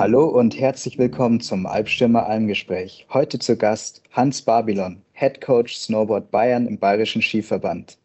[0.00, 3.06] Hallo und herzlich willkommen zum Albstürmer Almgespräch.
[3.12, 7.98] Heute zu Gast Hans Babylon, Head Coach Snowboard Bayern im Bayerischen Skiverband.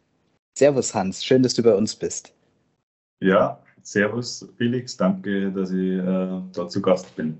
[0.58, 2.34] Servus Hans, schön, dass du bei uns bist.
[3.21, 7.38] Ja, servus Felix, danke, dass ich äh, da zu Gast bin.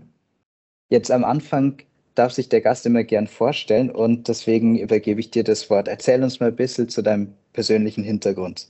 [0.90, 1.80] Jetzt am Anfang
[2.16, 5.90] darf sich der Gast immer gern vorstellen und deswegen übergebe ich dir das Wort.
[5.90, 8.70] Erzähl uns mal ein bisschen zu deinem persönlichen Hintergrund.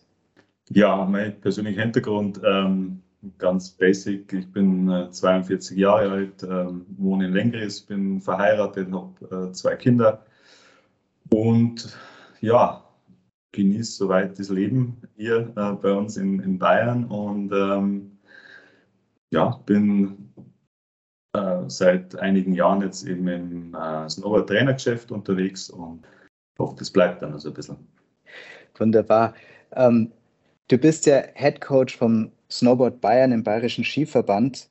[0.72, 3.04] Ja, mein persönlicher Hintergrund, ähm,
[3.38, 4.32] ganz basic.
[4.34, 9.76] Ich bin äh, 42 Jahre alt, ähm, wohne in Lengris, bin verheiratet, habe äh, zwei
[9.76, 10.26] Kinder
[11.30, 11.98] und
[12.42, 12.84] ja,
[13.52, 18.18] genieße soweit das Leben hier äh, bei uns in, in Bayern und ähm,
[19.32, 20.34] ja, bin
[21.34, 26.06] äh, seit einigen Jahren jetzt eben im äh, Snowboard-Trainergeschäft unterwegs und
[26.60, 27.78] hoffe, das bleibt dann also ein bisschen.
[28.78, 29.34] Wunderbar.
[29.72, 30.12] Ähm,
[30.68, 34.70] du bist ja Head Coach vom Snowboard Bayern im Bayerischen Skiverband.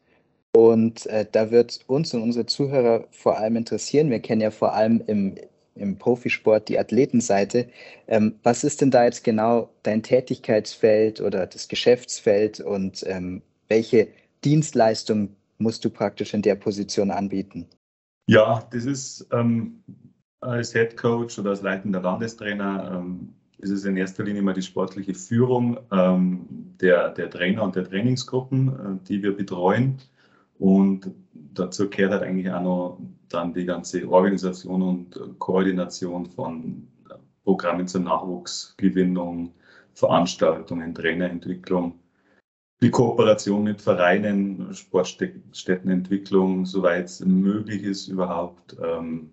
[0.53, 4.11] Und äh, da wird uns und unsere Zuhörer vor allem interessieren.
[4.11, 5.34] Wir kennen ja vor allem im,
[5.75, 7.69] im Profisport die Athletenseite.
[8.06, 14.08] Ähm, was ist denn da jetzt genau dein Tätigkeitsfeld oder das Geschäftsfeld und ähm, welche
[14.45, 17.67] Dienstleistung musst du praktisch in der Position anbieten?
[18.27, 19.83] Ja, das ist ähm,
[20.41, 24.62] als Head Coach oder als leitender Landestrainer ähm, ist es in erster Linie mal die
[24.62, 29.98] sportliche Führung ähm, der, der Trainer und der Trainingsgruppen, äh, die wir betreuen.
[30.58, 36.89] Und dazu gehört halt eigentlich auch noch dann die ganze Organisation und Koordination von
[37.45, 39.52] Programmen zur Nachwuchsgewinnung,
[39.92, 41.98] Veranstaltungen, Trainerentwicklung,
[42.80, 48.77] die Kooperation mit Vereinen, Sportstättenentwicklung, soweit es möglich ist überhaupt.
[48.83, 49.30] Ähm,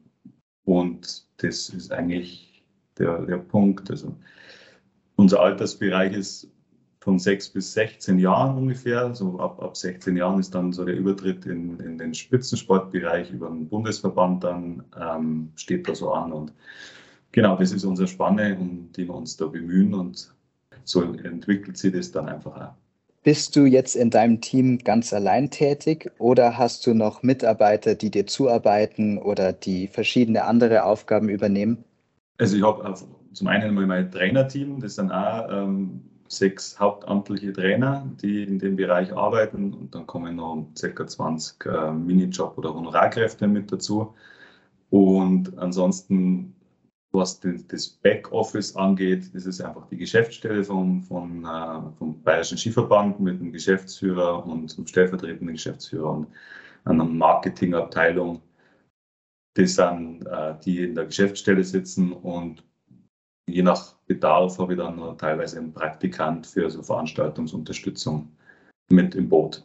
[0.66, 2.64] und das ist eigentlich
[2.98, 3.90] der, der Punkt.
[3.90, 4.16] Also
[5.16, 6.52] unser Altersbereich ist
[7.02, 9.14] von 6 bis 16 Jahren ungefähr.
[9.16, 13.50] So ab, ab 16 Jahren ist dann so der Übertritt in, in den Spitzensportbereich über
[13.50, 16.32] den Bundesverband dann ähm, steht da so an.
[16.32, 16.54] Und
[17.32, 20.34] genau, das ist unsere Spanne, um die wir uns da bemühen und
[20.84, 22.74] so entwickelt sich das dann einfach auch.
[23.24, 28.10] Bist du jetzt in deinem Team ganz allein tätig oder hast du noch Mitarbeiter, die
[28.10, 31.84] dir zuarbeiten oder die verschiedene andere Aufgaben übernehmen?
[32.40, 32.96] Also ich habe
[33.34, 36.02] zum einen mal mein Trainerteam, das sind auch ähm,
[36.32, 41.08] sechs hauptamtliche Trainer, die in dem Bereich arbeiten und dann kommen noch ca.
[41.08, 44.14] 20 äh, Minijob- oder Honorarkräfte mit dazu.
[44.90, 46.56] Und ansonsten,
[47.12, 52.58] was den, das Backoffice angeht, das ist einfach die Geschäftsstelle vom, von, äh, vom Bayerischen
[52.58, 56.28] Skiverband mit dem Geschäftsführer und dem stellvertretenden Geschäftsführer und
[56.86, 58.42] einer Marketingabteilung
[59.54, 62.64] das sind äh, die in der Geschäftsstelle sitzen und
[63.52, 68.28] je nach Bedarf habe ich dann teilweise einen Praktikant für so Veranstaltungsunterstützung
[68.90, 69.64] mit im Boot.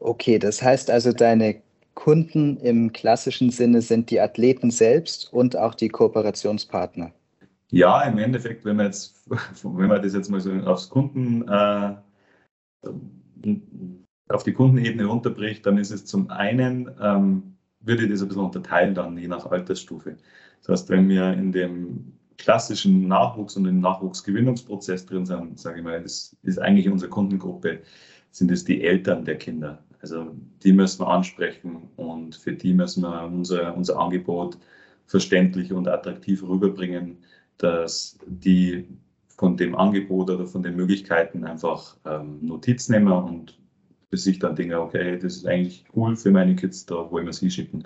[0.00, 1.62] Okay, das heißt also, deine
[1.94, 7.12] Kunden im klassischen Sinne sind die Athleten selbst und auch die Kooperationspartner.
[7.70, 9.28] Ja, im Endeffekt, wenn man jetzt,
[9.62, 11.94] wenn man das jetzt mal so aufs Kunden, äh,
[14.28, 18.44] auf die Kundenebene runterbricht, dann ist es zum einen ähm, würde ich das ein bisschen
[18.44, 20.16] unterteilen dann, je nach Altersstufe.
[20.60, 25.84] Das heißt, wenn wir in dem klassischen Nachwuchs- und im Nachwuchsgewinnungsprozess drin sind, sage ich
[25.84, 27.80] mal, das ist eigentlich unsere Kundengruppe,
[28.30, 29.82] sind es die Eltern der Kinder.
[30.00, 34.58] Also die müssen wir ansprechen und für die müssen wir unser, unser Angebot
[35.06, 37.18] verständlich und attraktiv rüberbringen,
[37.58, 38.86] dass die
[39.28, 43.58] von dem Angebot oder von den Möglichkeiten einfach ähm, Notiz nehmen und
[44.10, 47.32] für sich dann denke, okay, das ist eigentlich cool für meine Kids, da wollen wir
[47.32, 47.84] sie schicken.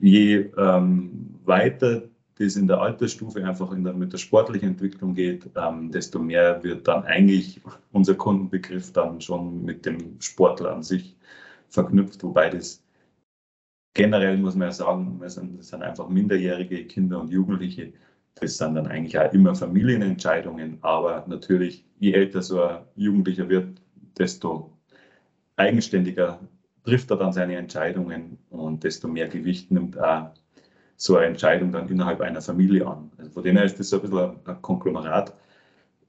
[0.00, 2.02] Je ähm, weiter
[2.38, 6.62] das in der Altersstufe einfach in der, mit der sportlichen Entwicklung geht, ähm, desto mehr
[6.62, 7.60] wird dann eigentlich
[7.92, 11.16] unser Kundenbegriff dann schon mit dem Sportler an sich
[11.68, 12.82] verknüpft, wobei das
[13.94, 17.94] generell muss man ja sagen, das sind einfach minderjährige Kinder und Jugendliche.
[18.34, 23.80] Das sind dann eigentlich auch immer Familienentscheidungen, aber natürlich, je älter so ein Jugendlicher wird,
[24.18, 24.70] desto
[25.56, 26.38] eigenständiger
[26.84, 30.34] trifft er dann seine Entscheidungen und desto mehr Gewicht nimmt er
[30.96, 33.10] so eine Entscheidung dann innerhalb einer Familie an.
[33.18, 35.34] Also von dem her ist das so ein bisschen ein Konglomerat.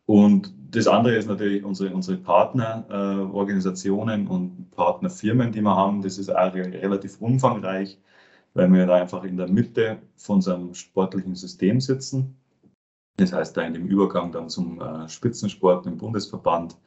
[0.06, 6.02] Und das andere ist natürlich unsere, unsere Partnerorganisationen äh, und Partnerfirmen, die wir haben.
[6.02, 7.98] Das ist auch relativ umfangreich,
[8.54, 12.38] weil wir da einfach in der Mitte von unserem sportlichen System sitzen.
[13.18, 16.78] Das heißt, da in dem Übergang dann zum äh, Spitzensport im Bundesverband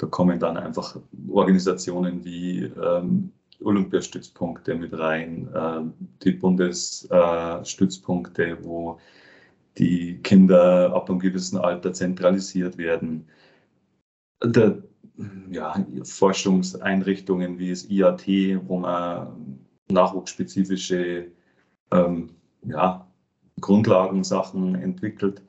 [0.00, 0.96] da kommen dann einfach
[1.28, 5.82] Organisationen wie ähm, Olympiastützpunkte mit rein, äh,
[6.24, 8.98] die Bundesstützpunkte, äh, wo
[9.78, 13.28] die Kinder ab einem gewissen Alter zentralisiert werden.
[14.42, 14.82] Der
[15.50, 18.26] ja, Forschungseinrichtungen wie das IAT,
[18.66, 19.60] wo man
[19.90, 21.30] nachwuchsspezifische
[21.90, 22.30] ähm,
[22.62, 23.06] ja,
[23.60, 25.42] Grundlagensachen entwickelt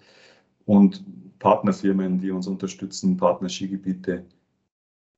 [0.66, 1.04] und
[1.40, 4.26] Partnerfirmen, die uns unterstützen, Partnerskigebiete.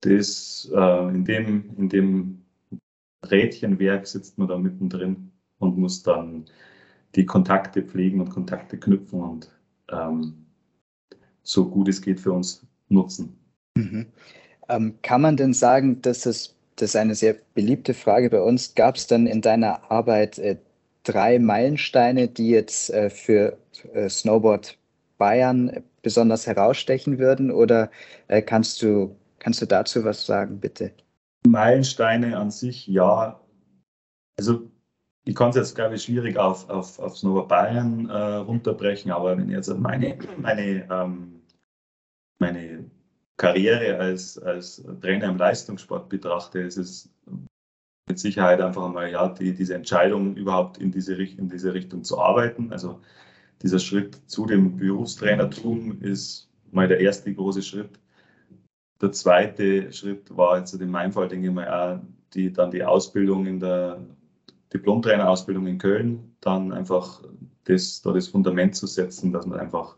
[0.02, 2.43] Das, äh, in, dem, in dem
[3.30, 6.46] Rädchenwerk sitzt man da mittendrin und muss dann
[7.16, 9.52] die Kontakte pflegen und Kontakte knüpfen und
[9.92, 10.46] ähm,
[11.44, 13.38] so gut es geht für uns nutzen.
[13.76, 14.08] Mhm.
[14.70, 18.76] Ähm, kann man denn sagen, dass es, das ist eine sehr beliebte Frage bei uns,
[18.76, 20.58] gab es dann in deiner Arbeit äh,
[21.04, 23.58] drei Meilensteine, die jetzt äh, für
[23.94, 24.78] äh, Snowboard
[25.18, 27.52] Bayern besonders herausstechen würden?
[27.52, 27.92] Oder
[28.28, 30.92] äh, kannst, du, kannst du dazu was sagen, bitte?
[31.48, 33.40] Meilensteine an sich, ja.
[34.38, 34.70] Also
[35.26, 39.38] ich kann es jetzt, glaube ich, schwierig auf, auf, auf Snowboard Bayern äh, runterbrechen, aber
[39.38, 41.42] wenn ich jetzt meine, meine, ähm,
[42.40, 42.90] meine
[43.38, 47.10] Karriere als, als Trainer im Leistungssport betrachte, ist es
[48.08, 52.20] mit Sicherheit einfach mal ja, die, diese Entscheidung, überhaupt in diese, in diese Richtung zu
[52.20, 52.72] arbeiten.
[52.72, 53.00] Also
[53.62, 58.00] dieser Schritt zu dem Berufstrainertum ist mal der erste große Schritt.
[59.02, 62.00] Der zweite Schritt war jetzt in meinem Fall, denke ich mal, auch
[62.34, 64.00] die, dann die Ausbildung in der
[64.74, 67.22] Diplomtrainerausbildung in Köln, dann einfach
[67.66, 69.98] das, da das Fundament zu setzen, dass man einfach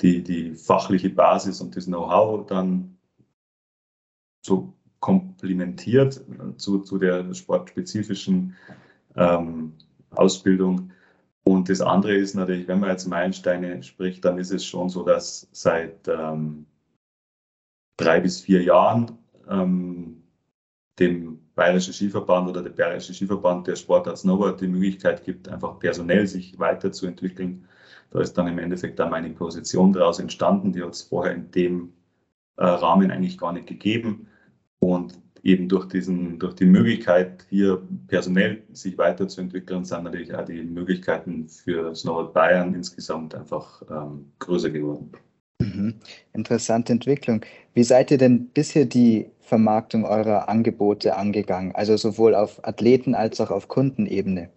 [0.00, 2.96] die, die fachliche Basis und das Know-how dann
[4.44, 6.24] so komplementiert
[6.56, 8.56] zu, zu der sportspezifischen
[9.16, 9.74] ähm,
[10.10, 10.90] Ausbildung.
[11.44, 15.02] Und das andere ist natürlich, wenn man jetzt Meilensteine spricht, dann ist es schon so,
[15.02, 16.66] dass seit ähm,
[17.98, 19.18] drei bis vier Jahren
[19.50, 20.22] ähm,
[20.98, 26.26] dem Bayerischen Skiverband oder der Bayerische Skiverband der Sportart Snowboard die Möglichkeit gibt, einfach personell
[26.26, 27.66] sich weiterzuentwickeln.
[28.10, 31.50] Da ist dann im Endeffekt auch meine Position daraus entstanden, die hat es vorher in
[31.50, 31.92] dem
[32.56, 34.28] äh, Rahmen eigentlich gar nicht gegeben.
[34.78, 40.62] Und eben durch, diesen, durch die Möglichkeit, hier personell sich weiterzuentwickeln, sind natürlich auch die
[40.62, 45.10] Möglichkeiten für Snowboard Bayern insgesamt einfach ähm, größer geworden.
[45.78, 45.94] Mhm.
[46.32, 47.42] Interessante Entwicklung.
[47.74, 51.74] Wie seid ihr denn bisher die Vermarktung eurer Angebote angegangen?
[51.74, 54.50] Also sowohl auf Athleten- als auch auf Kundenebene?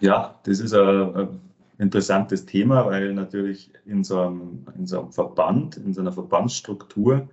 [0.00, 1.40] Ja, das ist ein,
[1.80, 7.28] interessantes Thema, weil natürlich in so einem, in so einem Verband, in so einer Verbandsstruktur,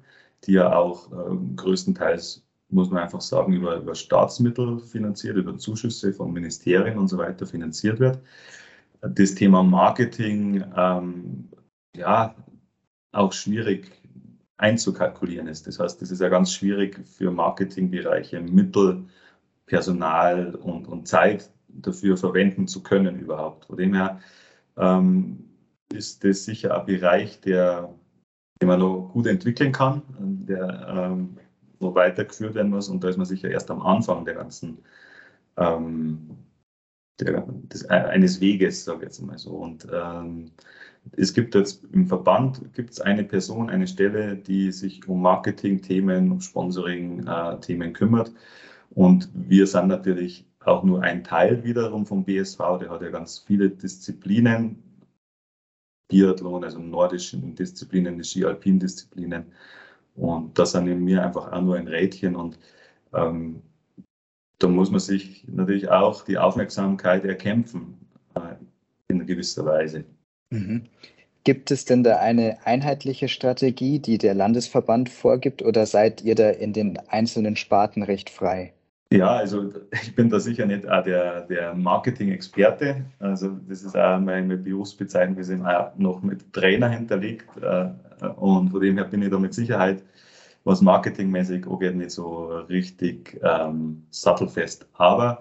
[0.46, 6.14] die ja auch äh, größtenteils, muss man einfach sagen, über, über Staatsmittel finanziert, über Zuschüsse
[6.14, 8.20] von Ministerien und so weiter finanziert wird.
[9.02, 11.50] Das Thema Marketing, ähm,
[11.96, 12.34] ja,
[13.18, 13.92] auch schwierig
[14.58, 15.68] einzukalkulieren ist.
[15.68, 19.06] Das heißt, es ist ja ganz schwierig für Marketingbereiche Mittel,
[19.66, 23.66] Personal und, und Zeit dafür verwenden zu können überhaupt.
[23.66, 24.20] Von dem her
[24.78, 25.50] ähm,
[25.94, 27.94] ist das sicher ein Bereich, der,
[28.62, 30.02] den man noch gut entwickeln kann,
[30.48, 31.38] der ähm,
[31.80, 32.90] noch weitergeführt werden muss.
[32.90, 34.80] Und da ist man sicher erst am Anfang der ganzen
[35.58, 36.38] ähm,
[37.20, 39.52] der, des, eines Weges, sage ich jetzt mal so.
[39.52, 40.52] Und ähm,
[41.16, 46.42] es gibt jetzt im Verband gibt eine Person, eine Stelle, die sich um Marketing-Themen, um
[46.42, 48.32] Sponsoring-Themen kümmert.
[48.92, 52.58] Und wir sind natürlich auch nur ein Teil wiederum vom BSV.
[52.80, 54.84] Der hat ja ganz viele Disziplinen,
[56.10, 59.46] Biathlon, also nordischen Disziplinen, Ski-Alpin-Disziplinen.
[60.16, 62.36] Und das sind mir einfach auch nur ein Rädchen.
[62.36, 62.58] Und
[63.14, 63.62] ähm,
[64.60, 67.98] da muss man sich natürlich auch die Aufmerksamkeit erkämpfen,
[68.36, 68.56] äh,
[69.10, 70.06] in gewisser Weise.
[70.50, 70.84] Mhm.
[71.44, 76.50] Gibt es denn da eine einheitliche Strategie, die der Landesverband vorgibt, oder seid ihr da
[76.50, 78.74] in den einzelnen Sparten recht frei?
[79.12, 83.06] Ja, also ich bin da sicher nicht auch der, der Marketing-Experte.
[83.20, 87.48] Also das ist auch meine Berufsbezeichnung, wir sind auch noch mit Trainer hinterlegt.
[87.62, 87.90] Äh,
[88.36, 90.04] und von dem her bin ich da mit Sicherheit,
[90.66, 94.86] was marketingmäßig angeht, nicht so richtig ähm, sattelfest.
[94.94, 95.40] Aber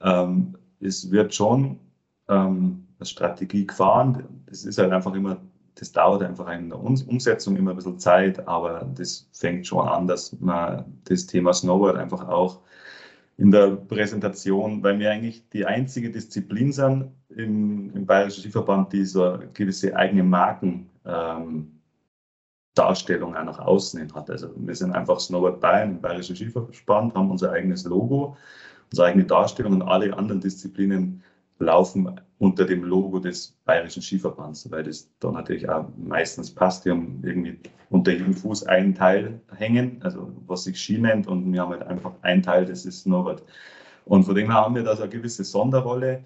[0.00, 1.80] ähm, es wird schon
[2.28, 4.42] ähm, eine Strategie gefahren.
[4.46, 5.38] Das ist halt einfach immer,
[5.76, 10.06] das dauert einfach in der Umsetzung immer ein bisschen Zeit, aber das fängt schon an,
[10.06, 12.60] dass man das Thema Snowboard einfach auch
[13.36, 19.04] in der Präsentation, weil wir eigentlich die einzige Disziplin sind im, im Bayerischen Skiverband, die
[19.04, 20.88] so gewisse eigene Markendarstellung
[23.30, 24.28] ähm, auch nach außen hin hat.
[24.28, 28.36] Also wir sind einfach Snowboard Bayern im Bayerischen Skiverband, haben unser eigenes Logo,
[28.90, 31.22] unsere eigene Darstellung und alle anderen Disziplinen
[31.58, 36.84] laufen unter dem Logo des Bayerischen Skiverbands, weil das da natürlich auch meistens passt.
[36.84, 37.58] Wir haben irgendwie
[37.90, 41.82] unter jedem Fuß einen Teil hängen, also was sich Ski nennt, und wir haben halt
[41.84, 43.42] einfach einen Teil, das ist Snowboard.
[44.04, 46.24] Und von dem her haben wir da so eine gewisse Sonderrolle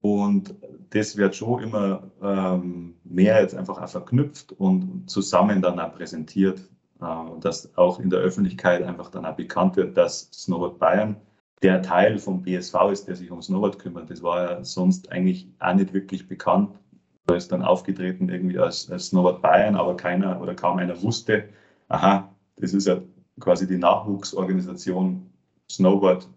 [0.00, 0.54] und
[0.90, 6.60] das wird schon immer ähm, mehr jetzt einfach auch verknüpft und zusammen dann auch präsentiert.
[7.02, 11.16] äh, dass auch in der Öffentlichkeit einfach dann auch bekannt wird, dass Snowboard Bayern
[11.62, 14.10] der Teil vom BSV ist, der sich um Snowboard kümmert.
[14.10, 16.78] Das war ja sonst eigentlich auch nicht wirklich bekannt.
[17.26, 21.48] Da ist dann aufgetreten irgendwie als, als Snowboard Bayern, aber keiner oder kaum einer wusste,
[21.88, 23.00] aha, das ist ja
[23.38, 25.30] quasi die Nachwuchsorganisation
[25.70, 26.28] Snowboard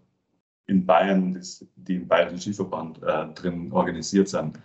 [0.68, 1.40] in Bayern,
[1.76, 4.58] die im Bayerischen Skiverband äh, drin organisiert sind.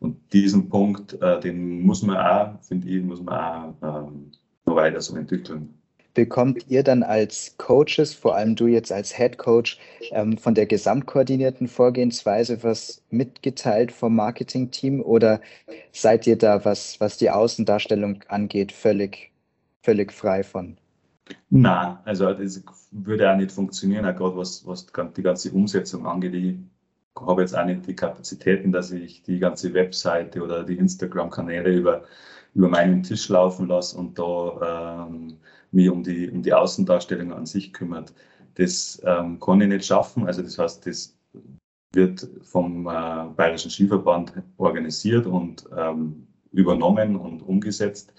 [0.00, 4.32] Und diesen Punkt, äh, den muss man auch, finde ich, muss man auch ähm,
[4.66, 5.77] noch weiter so entwickeln.
[6.18, 9.78] Bekommt ihr dann als Coaches, vor allem du jetzt als Head Coach,
[10.10, 15.40] ähm, von der gesamtkoordinierten Vorgehensweise was mitgeteilt vom Marketing-Team oder
[15.92, 19.30] seid ihr da, was, was die Außendarstellung angeht, völlig,
[19.82, 20.76] völlig frei von?
[21.50, 26.34] Nein, also das würde auch nicht funktionieren, auch gerade was, was die ganze Umsetzung angeht.
[26.34, 26.56] Ich
[27.14, 32.02] habe jetzt auch nicht die Kapazitäten, dass ich die ganze Webseite oder die Instagram-Kanäle über,
[32.54, 35.38] über meinen Tisch laufen lasse und da ähm,
[35.70, 38.14] mich um die, um die Außendarstellung an sich kümmert.
[38.54, 40.26] Das ähm, kann ich nicht schaffen.
[40.26, 41.16] Also das heißt, das
[41.92, 48.12] wird vom äh, Bayerischen Skiverband organisiert und ähm, übernommen und umgesetzt.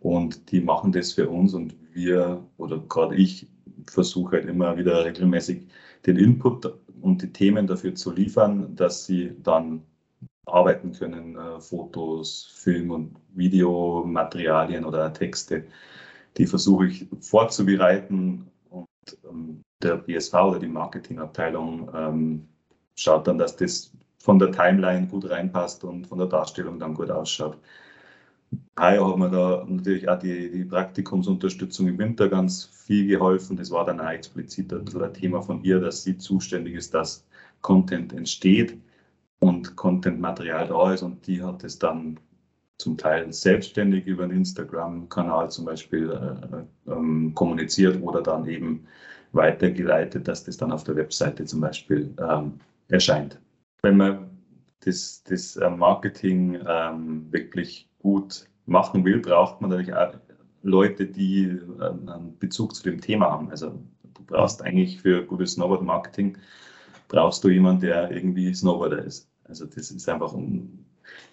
[0.00, 3.46] Und die machen das für uns und wir oder gerade ich
[3.86, 5.66] versuche halt immer wieder regelmäßig
[6.06, 9.82] den Input und die Themen dafür zu liefern, dass sie dann
[10.46, 15.64] arbeiten können, äh, Fotos, Film- und Videomaterialien oder Texte.
[16.36, 18.86] Die versuche ich vorzubereiten und
[19.28, 22.48] ähm, der BSV oder die Marketingabteilung ähm,
[22.94, 27.10] schaut dann, dass das von der Timeline gut reinpasst und von der Darstellung dann gut
[27.10, 27.58] ausschaut.
[28.78, 33.56] Heuer hat mir da natürlich auch die, die Praktikumsunterstützung im Winter ganz viel geholfen.
[33.56, 37.24] Das war dann auch explizit ein ein Thema von ihr, dass sie zuständig ist, dass
[37.62, 38.76] Content entsteht
[39.38, 42.18] und Content-Material da ist und die hat es dann
[42.80, 48.86] zum Teil selbstständig über einen Instagram-Kanal zum Beispiel äh, ähm, kommuniziert oder dann eben
[49.32, 52.54] weitergeleitet, dass das dann auf der Webseite zum Beispiel ähm,
[52.88, 53.38] erscheint.
[53.82, 54.30] Wenn man
[54.80, 60.14] das, das äh, Marketing ähm, wirklich gut machen will, braucht man natürlich auch
[60.62, 63.50] Leute, die einen Bezug zu dem Thema haben.
[63.50, 63.70] Also
[64.14, 66.36] du brauchst eigentlich für gutes Snowboard-Marketing,
[67.08, 69.28] brauchst du jemanden, der irgendwie Snowboarder ist.
[69.44, 70.32] Also das ist einfach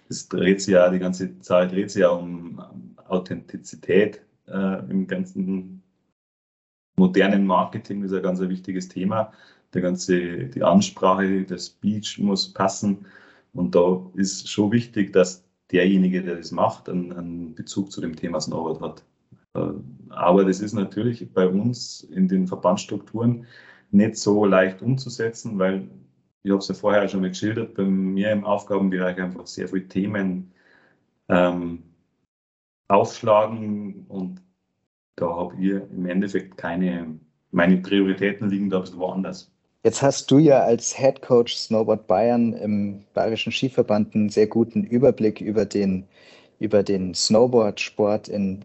[0.08, 2.60] das dreht sich ja, die ganze Zeit dreht sich ja um
[3.08, 5.82] Authentizität äh, im ganzen
[6.96, 9.32] modernen Marketing, ist ein ganz ein wichtiges Thema.
[9.74, 13.06] Der ganze, die Ansprache, der Speech muss passen.
[13.52, 18.16] Und da ist schon wichtig, dass derjenige, der das macht, einen, einen Bezug zu dem
[18.16, 19.04] Thema Snowboard hat.
[19.54, 19.72] Äh,
[20.10, 23.46] aber das ist natürlich bei uns in den Verbandsstrukturen
[23.90, 25.88] nicht so leicht umzusetzen, weil
[26.42, 29.88] ich habe es ja vorher schon mal geschildert, bei mir im Aufgabenbereich einfach sehr viele
[29.88, 30.52] Themen
[31.28, 31.82] ähm,
[32.88, 34.40] aufschlagen und
[35.16, 37.18] da habe ich im Endeffekt keine,
[37.50, 39.50] meine Prioritäten liegen da ein bisschen woanders.
[39.84, 44.84] Jetzt hast du ja als Head Coach Snowboard Bayern im Bayerischen Skiverband einen sehr guten
[44.84, 46.04] Überblick über den,
[46.58, 48.64] über den Snowboard-Sport in,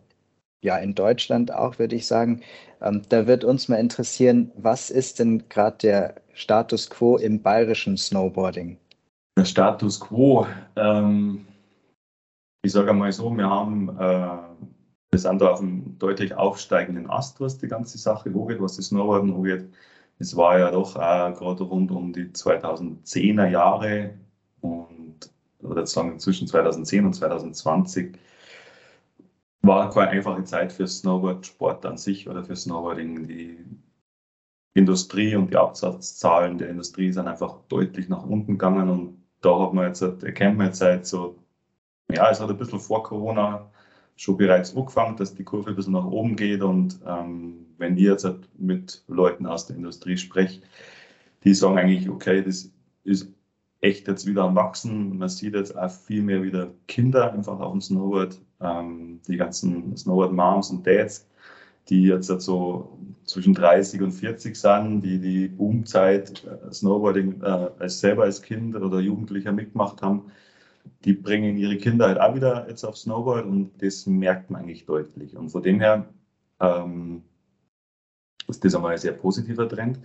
[0.61, 2.41] ja, in Deutschland auch, würde ich sagen.
[2.81, 7.97] Ähm, da wird uns mal interessieren, was ist denn gerade der Status quo im bayerischen
[7.97, 8.77] Snowboarding?
[9.37, 11.45] Der Status quo, ähm,
[12.63, 14.37] ich sage einmal so, wir haben, äh,
[15.11, 18.87] wir sind da auf einem deutlich aufsteigenden Ast, was die ganze Sache angeht, was das
[18.87, 19.69] Snowboarden angeht.
[20.19, 24.13] Es war ja doch auch gerade rund um die 2010er Jahre
[24.61, 25.29] und
[25.61, 28.17] oder sagen zwischen 2010 und 2020
[29.61, 33.27] war keine einfache Zeit für Snowboard-Sport an sich oder für Snowboarding.
[33.27, 33.57] Die
[34.73, 39.73] Industrie und die Absatzzahlen der Industrie sind einfach deutlich nach unten gegangen und da hat
[39.73, 41.37] man jetzt, erkennt man jetzt seit so,
[42.11, 43.69] ja, es hat ein bisschen vor Corona
[44.15, 46.61] schon bereits angefangen, dass die Kurve ein bisschen nach oben geht.
[46.61, 48.27] Und ähm, wenn ich jetzt
[48.57, 50.61] mit Leuten aus der Industrie spreche,
[51.43, 52.71] die sagen eigentlich, okay, das
[53.03, 53.33] ist
[53.81, 55.17] echt jetzt wieder am Wachsen.
[55.17, 59.95] Man sieht jetzt auch viel mehr wieder Kinder einfach auf dem Snowboard, ähm, die ganzen
[59.97, 61.27] Snowboard-Moms und Dads,
[61.89, 67.99] die jetzt so zwischen 30 und 40 sind, die die Boomzeit äh, Snowboarding äh, als
[67.99, 70.31] selber als Kind oder Jugendlicher mitgemacht haben
[71.05, 74.85] die bringen ihre Kinder halt auch wieder jetzt auf Snowboard und das merkt man eigentlich
[74.85, 75.35] deutlich.
[75.35, 76.07] Und von dem her
[76.59, 77.23] ähm,
[78.47, 79.99] ist das einmal ein sehr positiver Trend.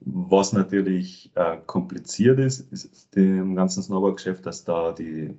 [0.00, 5.36] Was natürlich äh, kompliziert ist, ist im ganzen Snowboard-Geschäft, dass da die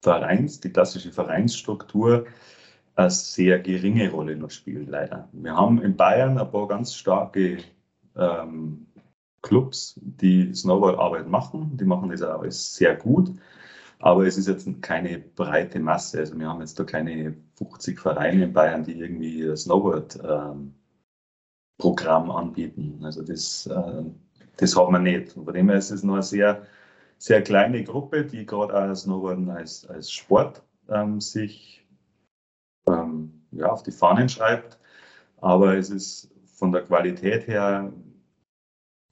[0.00, 2.26] Vereins, die klassische Vereinsstruktur
[2.94, 5.28] eine sehr geringe Rolle noch spielt, leider.
[5.32, 7.58] Wir haben in Bayern ein paar ganz starke
[8.16, 8.86] ähm,
[9.42, 11.76] Clubs, die Snowboard-Arbeit machen.
[11.76, 13.32] Die machen das auch sehr gut.
[13.98, 16.20] Aber es ist jetzt keine breite Masse.
[16.20, 20.74] Also wir haben jetzt da keine 50 Vereine in Bayern, die irgendwie Snowboard-Programm
[22.24, 23.00] ähm, anbieten.
[23.02, 24.04] Also das, äh,
[24.56, 25.36] das hat man nicht.
[25.36, 26.66] Und von dem her ist es nur eine sehr,
[27.18, 31.79] sehr kleine Gruppe, die gerade auch Snowboarden als, als Sport ähm, sich
[33.60, 34.78] ja, auf die Fahnen schreibt.
[35.40, 37.92] Aber es ist von der Qualität her,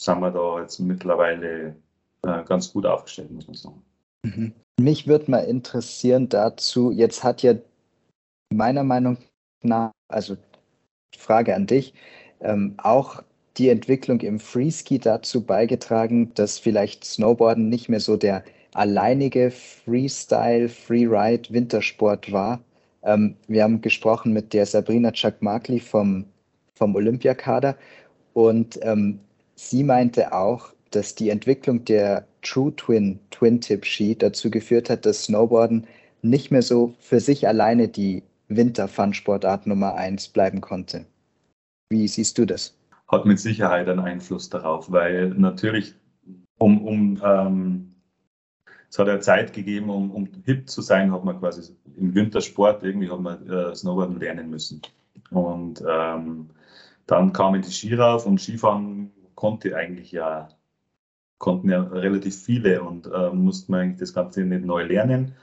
[0.00, 1.76] sind wir da jetzt mittlerweile
[2.22, 3.82] äh, ganz gut aufgestellt, muss man sagen.
[4.24, 4.52] Mhm.
[4.80, 7.54] Mich würde mal interessieren dazu, jetzt hat ja
[8.52, 9.18] meiner Meinung
[9.62, 10.36] nach, also
[11.16, 11.94] Frage an dich,
[12.40, 13.22] ähm, auch
[13.56, 20.68] die Entwicklung im Freeski dazu beigetragen, dass vielleicht Snowboarden nicht mehr so der alleinige Freestyle,
[20.68, 22.60] Freeride, Wintersport war.
[23.02, 26.26] Ähm, wir haben gesprochen mit der Sabrina Chuck-Markley vom,
[26.74, 27.76] vom Olympiakader
[28.32, 29.20] und ähm,
[29.54, 35.04] sie meinte auch, dass die Entwicklung der True Twin Twin Tip Ski dazu geführt hat,
[35.04, 35.86] dass Snowboarden
[36.22, 41.04] nicht mehr so für sich alleine die Winter-Fun-Sportart Nummer eins bleiben konnte.
[41.90, 42.76] Wie siehst du das?
[43.08, 45.94] Hat mit Sicherheit einen Einfluss darauf, weil natürlich
[46.58, 47.87] um, um ähm,
[48.90, 52.82] es hat ja Zeit gegeben, um, um hip zu sein, hat man quasi im Wintersport
[52.82, 54.80] irgendwie hat man äh, Snowboarden lernen müssen.
[55.30, 56.50] Und ähm,
[57.06, 60.48] dann kamen die Ski rauf und Skifahren konnte eigentlich ja
[61.38, 65.34] konnten ja relativ viele und äh, mussten eigentlich das Ganze nicht neu lernen.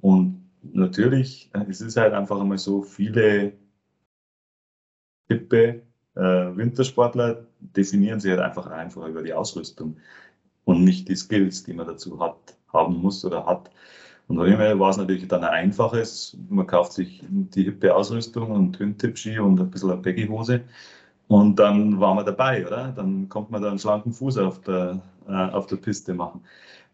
[0.00, 3.52] Und natürlich, äh, es ist halt einfach einmal so, viele
[5.28, 5.82] hippe
[6.14, 9.98] äh, Wintersportler definieren sich halt einfach einfach über die Ausrüstung
[10.64, 13.70] und nicht die Skills, die man dazu hat, haben muss oder hat.
[14.28, 16.36] Und von dem her war es natürlich dann ein einfaches.
[16.48, 20.62] Man kauft sich die hippe Ausrüstung und Twin-Tip-Ski und ein bisschen eine Baggy-Hose
[21.32, 22.92] und dann waren wir dabei, oder?
[22.92, 26.44] Dann kommt man da einen schlanken Fuß auf der, äh, auf der Piste machen.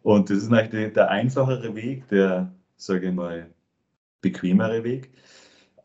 [0.03, 3.51] Und das ist eigentlich der einfachere Weg, der, sage ich mal,
[4.21, 5.11] bequemere Weg.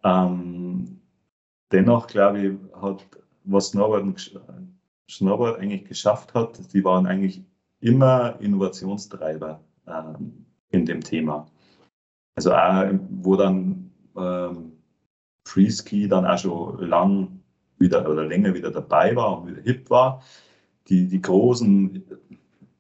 [0.04, 1.02] Ähm,
[1.72, 3.04] dennoch, glaube ich, hat,
[3.46, 4.32] was Snowboard,
[5.10, 7.44] Snowboard eigentlich geschafft hat, die waren eigentlich
[7.80, 9.60] immer Innovationstreiber
[10.70, 11.48] in dem Thema.
[12.36, 14.74] Also auch, wo dann ähm,
[15.46, 17.40] Freeski dann auch schon lang
[17.78, 20.24] wieder oder länger wieder dabei war und wieder hip war.
[20.88, 22.04] Die, die großen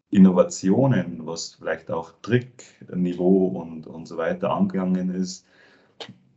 [0.09, 5.45] Innovationen, was vielleicht auch Trickniveau und, und so weiter angegangen ist,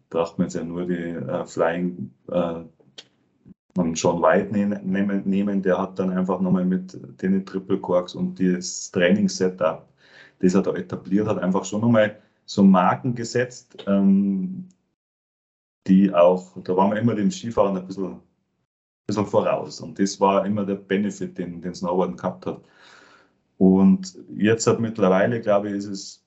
[0.08, 2.62] braucht man jetzt ja nur die äh, Flying äh,
[3.76, 8.40] und John White nehmen, nehmen, der hat dann einfach nochmal mit den Triple Corks und
[8.40, 9.86] das Training-Setup,
[10.40, 14.68] das er da etabliert hat, einfach schon nochmal so Marken gesetzt, ähm,
[15.86, 18.20] die auch, da waren wir immer dem Skifahren ein bisschen
[19.06, 19.80] bisschen voraus.
[19.80, 22.60] Und das war immer der Benefit, den, den Snowboarden gehabt hat.
[23.58, 26.24] Und jetzt hat mittlerweile, glaube ich, ist es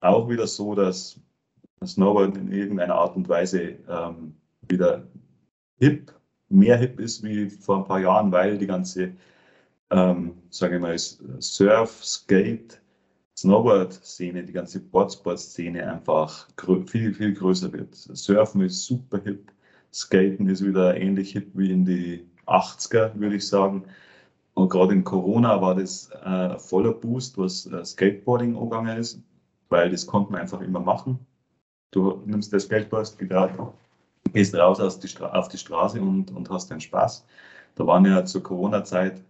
[0.00, 1.18] auch wieder so, dass
[1.84, 4.34] Snowboarden in irgendeiner Art und Weise ähm,
[4.68, 5.06] wieder
[5.78, 6.12] hip,
[6.48, 9.12] mehr hip ist wie vor ein paar Jahren, weil die ganze,
[9.94, 12.80] ähm, sage ich mal, Surf, Skate,
[13.36, 16.48] Snowboard-Szene, die ganze Boardsport-Szene einfach
[16.86, 17.94] viel, viel größer wird.
[17.94, 19.52] Surfen ist super hip,
[19.92, 23.84] Skaten ist wieder ähnlich hip wie in die 80er, würde ich sagen.
[24.54, 29.20] Und gerade in Corona war das äh, voller Boost, was äh, Skateboarding angegangen ist,
[29.68, 31.18] weil das konnte man einfach immer machen.
[31.92, 33.16] Du nimmst das Skateboard,
[34.32, 34.98] gehst raus auf
[35.48, 37.24] die Straße und, und hast den Spaß.
[37.76, 39.22] Da waren ja zur Corona-Zeit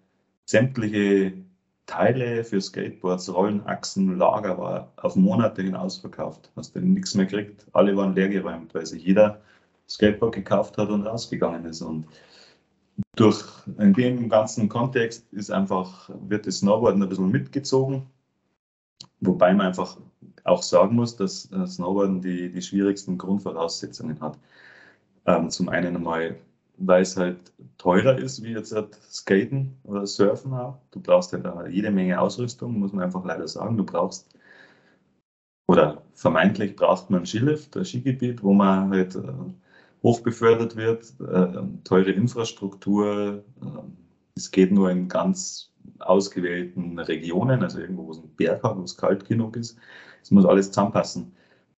[0.46, 1.32] sämtliche
[1.86, 6.50] Teile für Skateboards, Rollenachsen, Lager war auf Monate hinaus verkauft.
[6.56, 7.66] Hast du nichts mehr gekriegt.
[7.72, 9.40] Alle waren leergeräumt, weil sich jeder
[9.88, 11.82] Skateboard gekauft hat und rausgegangen ist.
[11.82, 12.06] Und
[13.16, 13.44] durch
[13.78, 18.06] in dem ganzen Kontext ist einfach, wird das Snowboarden ein bisschen mitgezogen.
[19.20, 19.98] Wobei man einfach
[20.44, 24.38] auch sagen muss, dass Snowboarden die, die schwierigsten Grundvoraussetzungen hat.
[25.26, 26.36] Ähm, zum einen einmal,
[26.78, 30.78] weil es halt teurer ist, wie jetzt halt Skaten oder Surfen auch.
[30.90, 33.76] Du brauchst halt jede Menge Ausrüstung, muss man einfach leider sagen.
[33.76, 34.28] Du brauchst,
[35.68, 39.22] oder vermeintlich braucht man Skilift, ein Skigebiet, wo man halt äh,
[40.02, 43.44] hochbefördert wird, äh, teure Infrastruktur.
[43.62, 43.66] Äh,
[44.36, 48.82] es geht nur in ganz ausgewählten Regionen, also irgendwo, wo es einen Berg hat, wo
[48.82, 49.78] es kalt genug ist.
[50.22, 51.32] Es muss alles zusammenpassen.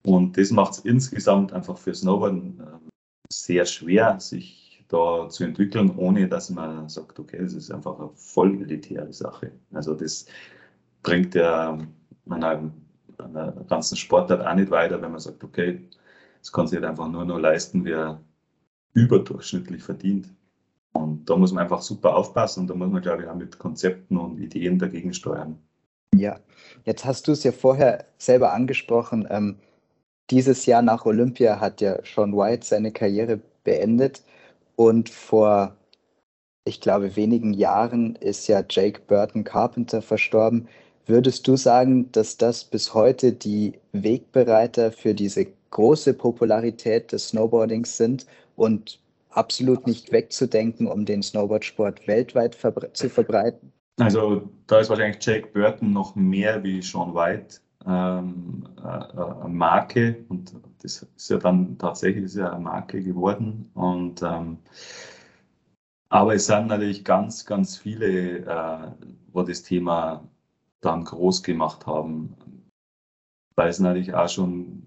[0.05, 2.89] Und das macht es insgesamt einfach für Snowboarden äh,
[3.31, 8.09] sehr schwer, sich da zu entwickeln, ohne dass man sagt, okay, es ist einfach eine
[8.13, 9.51] voll elitäre Sache.
[9.73, 10.25] Also das
[11.01, 11.77] bringt ja
[12.29, 12.71] einer,
[13.17, 15.87] einer ganzen Sportart auch nicht weiter, wenn man sagt, okay,
[16.39, 18.21] das kann sich halt einfach nur noch leisten, wer
[18.93, 20.29] überdurchschnittlich verdient.
[20.93, 23.59] Und da muss man einfach super aufpassen und da muss man, glaube ich, auch mit
[23.59, 25.59] Konzepten und Ideen dagegen steuern.
[26.13, 26.39] Ja,
[26.85, 29.27] jetzt hast du es ja vorher selber angesprochen.
[29.29, 29.57] Ähm,
[30.29, 34.23] dieses Jahr nach Olympia hat ja Sean White seine Karriere beendet
[34.75, 35.75] und vor,
[36.65, 40.67] ich glaube, wenigen Jahren ist ja Jake Burton Carpenter verstorben.
[41.05, 47.97] Würdest du sagen, dass das bis heute die Wegbereiter für diese große Popularität des Snowboardings
[47.97, 53.71] sind und absolut nicht wegzudenken, um den Snowboardsport weltweit verbre zu verbreiten?
[53.99, 60.17] Also da ist wahrscheinlich Jake Burton noch mehr wie Sean White ähm, äh, äh, Marke
[60.29, 60.53] und
[60.85, 63.69] das ist ja dann tatsächlich ist ja eine Marke geworden.
[63.73, 64.59] Und ähm,
[66.09, 68.91] aber es sind natürlich ganz, ganz viele, äh,
[69.33, 70.23] wo das Thema
[70.81, 72.35] dann groß gemacht haben,
[73.55, 74.83] weil es natürlich auch schon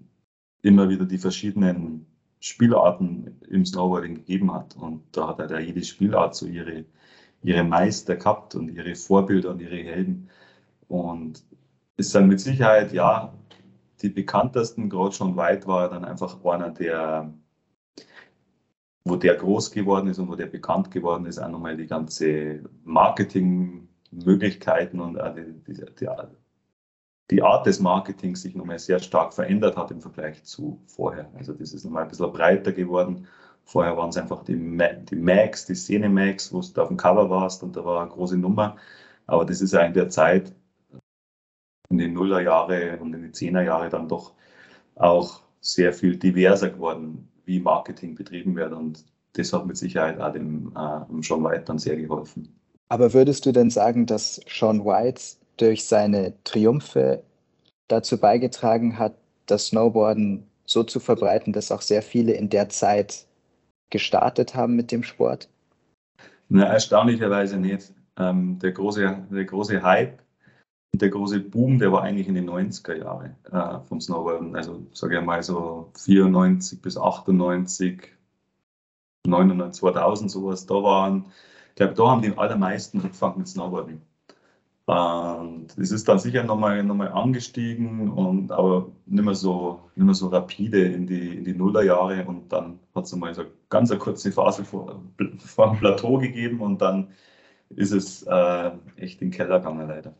[0.61, 2.05] immer wieder die verschiedenen
[2.39, 4.75] Spielarten im Snowboarding gegeben hat.
[4.77, 6.85] Und da hat halt ja jede Spielart so ihre,
[7.43, 10.29] ihre Meister gehabt und ihre Vorbilder und ihre Helden.
[10.87, 11.43] Und
[11.97, 13.33] es sind mit Sicherheit, ja,
[14.01, 17.33] die bekanntesten, gerade schon weit war dann einfach einer, der,
[19.03, 22.63] wo der groß geworden ist und wo der bekannt geworden ist, auch nochmal die ganze
[22.83, 26.07] Marketingmöglichkeiten und auch die, die, die,
[27.31, 31.29] die Art des Marketings sich nochmal sehr stark verändert hat im Vergleich zu vorher.
[31.37, 33.27] Also das ist nochmal ein bisschen breiter geworden.
[33.65, 37.61] Vorher waren es einfach die, die Macs, die Szene-Macs, wo du auf dem Cover warst
[37.63, 38.77] und da war eine große Nummer.
[39.27, 40.53] Aber das ist ja in der Zeit,
[41.89, 44.33] in den Nullerjahre und in die Zehnerjahre dann doch
[44.95, 48.73] auch sehr viel diverser geworden, wie Marketing betrieben wird.
[48.73, 52.55] Und das hat mit Sicherheit auch dem äh, Sean White dann sehr geholfen.
[52.89, 55.21] Aber würdest du denn sagen, dass Sean White
[55.57, 57.23] durch seine Triumphe
[57.87, 63.25] dazu beigetragen hat, das Snowboarden so zu verbreiten, dass auch sehr viele in der Zeit
[63.89, 65.49] gestartet haben mit dem Sport?
[66.49, 67.93] Na, erstaunlicherweise nicht.
[68.17, 70.19] Ähm, der, große, der große Hype
[70.93, 74.55] der große Boom, der war eigentlich in den 90er Jahren äh, vom Snowboarden.
[74.55, 78.11] Also sage ich mal so 94 bis 98,
[79.25, 80.65] 99, 2000 sowas.
[80.65, 81.25] Da waren,
[81.69, 84.01] ich glaube, da haben die allermeisten angefangen mit Snowboarding.
[84.85, 90.03] Und es ist dann sicher nochmal noch mal angestiegen, und, aber nicht mehr, so, nicht
[90.05, 92.25] mehr so rapide in die, in die Nullerjahre.
[92.25, 94.99] Und dann hat es mal so ganz eine kurze Phase vor,
[95.37, 97.09] vor dem Plateau gegeben und dann
[97.69, 100.15] ist es äh, echt in den Keller gegangen, leider.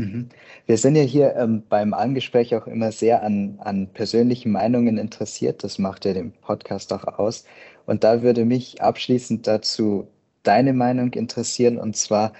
[0.00, 0.28] Mhm.
[0.66, 5.64] Wir sind ja hier ähm, beim Angespräch auch immer sehr an, an persönlichen Meinungen interessiert.
[5.64, 7.44] Das macht ja den Podcast auch aus.
[7.86, 10.08] Und da würde mich abschließend dazu
[10.44, 11.78] deine Meinung interessieren.
[11.78, 12.32] Und zwar,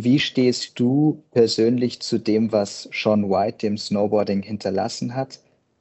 [0.00, 5.40] wie stehst du persönlich zu dem, was Sean White dem Snowboarding hinterlassen hat?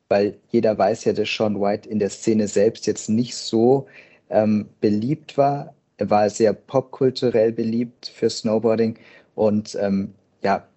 [0.10, 3.88] Weil jeder weiß ja, dass Sean White in der Szene selbst jetzt nicht so
[4.30, 5.74] ähm, beliebt war.
[5.98, 8.98] Er war sehr popkulturell beliebt für Snowboarding.
[9.36, 10.67] Und ähm, ja,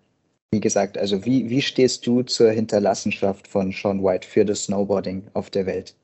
[0.51, 5.25] wie gesagt, also wie, wie stehst du zur Hinterlassenschaft von Sean White für das Snowboarding
[5.35, 5.95] auf der Welt?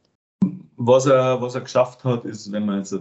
[0.77, 2.95] Was er, was er geschafft hat, ist, wenn man jetzt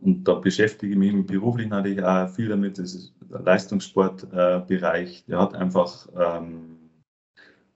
[0.00, 5.24] und da beschäftige ich mich beruflich natürlich auch viel damit, das ist der Leistungssportbereich.
[5.26, 6.78] der hat einfach ähm,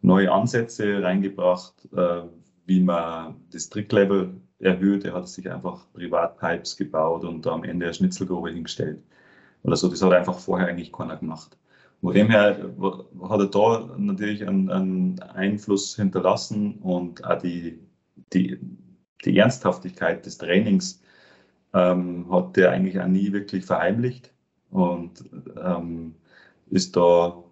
[0.01, 2.23] neue Ansätze reingebracht, äh,
[2.67, 5.05] wie man das Tricklevel erhöht.
[5.05, 9.03] Er hat sich einfach Privatpipes gebaut und am Ende eine Schnitzelgrube hingestellt.
[9.63, 11.57] Oder so, das hat einfach vorher eigentlich keiner gemacht.
[12.01, 12.73] Von dem her
[13.29, 17.79] hat er da natürlich einen, einen Einfluss hinterlassen und auch die,
[18.33, 18.59] die,
[19.25, 21.01] die Ernsthaftigkeit des Trainings
[21.73, 24.33] ähm, hat der eigentlich auch nie wirklich verheimlicht
[24.71, 25.25] und
[25.63, 26.17] ähm,
[26.71, 27.43] ist da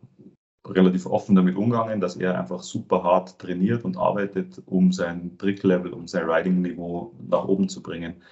[0.67, 5.93] relativ offen damit umgegangen, dass er einfach super hart trainiert und arbeitet, um sein Tricklevel,
[5.93, 8.23] um sein Riding-Niveau nach oben zu bringen.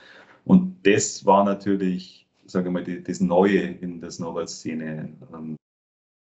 [0.44, 5.12] Und das war natürlich, sage mal, die, das Neue in der Snowboard-Szene.
[5.32, 5.56] Ähm,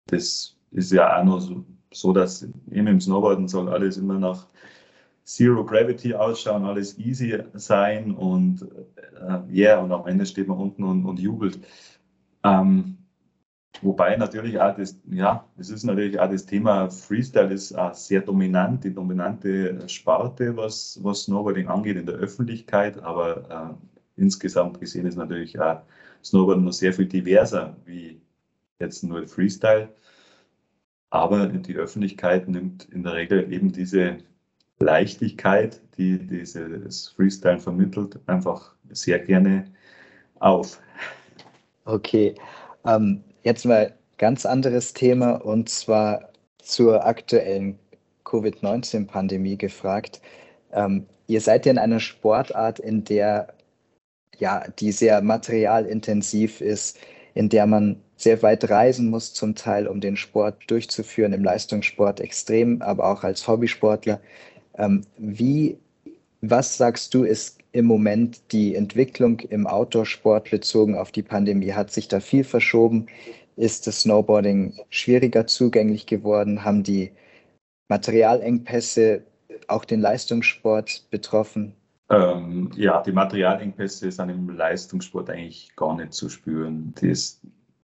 [0.06, 4.46] das ist ja auch nur so, so, dass eben im Snowboarden soll alles immer nach
[5.24, 8.66] Zero Gravity ausschauen, alles easy sein und
[9.20, 11.60] ja, äh, yeah, und am Ende steht man unten und, und jubelt.
[12.42, 12.98] Ähm,
[13.82, 18.22] wobei natürlich auch das, ja, es ist natürlich auch das Thema Freestyle ist auch sehr
[18.22, 23.89] dominant, die dominante Sparte, was, was Snowboarding angeht in der Öffentlichkeit, aber äh,
[24.20, 25.80] insgesamt gesehen ist natürlich auch
[26.22, 28.20] Snowboarding noch sehr viel diverser wie
[28.78, 29.88] jetzt nur Freestyle.
[31.10, 34.18] Aber die Öffentlichkeit nimmt in der Regel eben diese
[34.78, 39.70] Leichtigkeit, die dieses Freestyle vermittelt, einfach sehr gerne
[40.38, 40.80] auf.
[41.84, 42.34] Okay,
[42.86, 47.78] ähm, jetzt mal ganz anderes Thema und zwar zur aktuellen
[48.24, 50.20] Covid-19-Pandemie gefragt.
[50.72, 53.48] Ähm, ihr seid ja in einer Sportart, in der
[54.40, 56.98] ja, die sehr materialintensiv ist,
[57.34, 62.20] in der man sehr weit reisen muss, zum Teil, um den Sport durchzuführen, im Leistungssport
[62.20, 64.20] extrem, aber auch als Hobbysportler.
[64.76, 65.78] Ähm, wie,
[66.40, 71.72] was sagst du, ist im Moment die Entwicklung im Outdoor-Sport bezogen auf die Pandemie?
[71.72, 73.06] Hat sich da viel verschoben?
[73.56, 76.64] Ist das Snowboarding schwieriger zugänglich geworden?
[76.64, 77.12] Haben die
[77.88, 79.22] Materialengpässe
[79.68, 81.74] auch den Leistungssport betroffen?
[82.10, 86.92] Ähm, ja, die Materialengpässe sind im Leistungssport eigentlich gar nicht zu spüren.
[87.00, 87.40] Das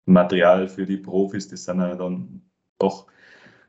[0.05, 2.41] Material für die Profis, das sind ja dann
[2.79, 3.07] doch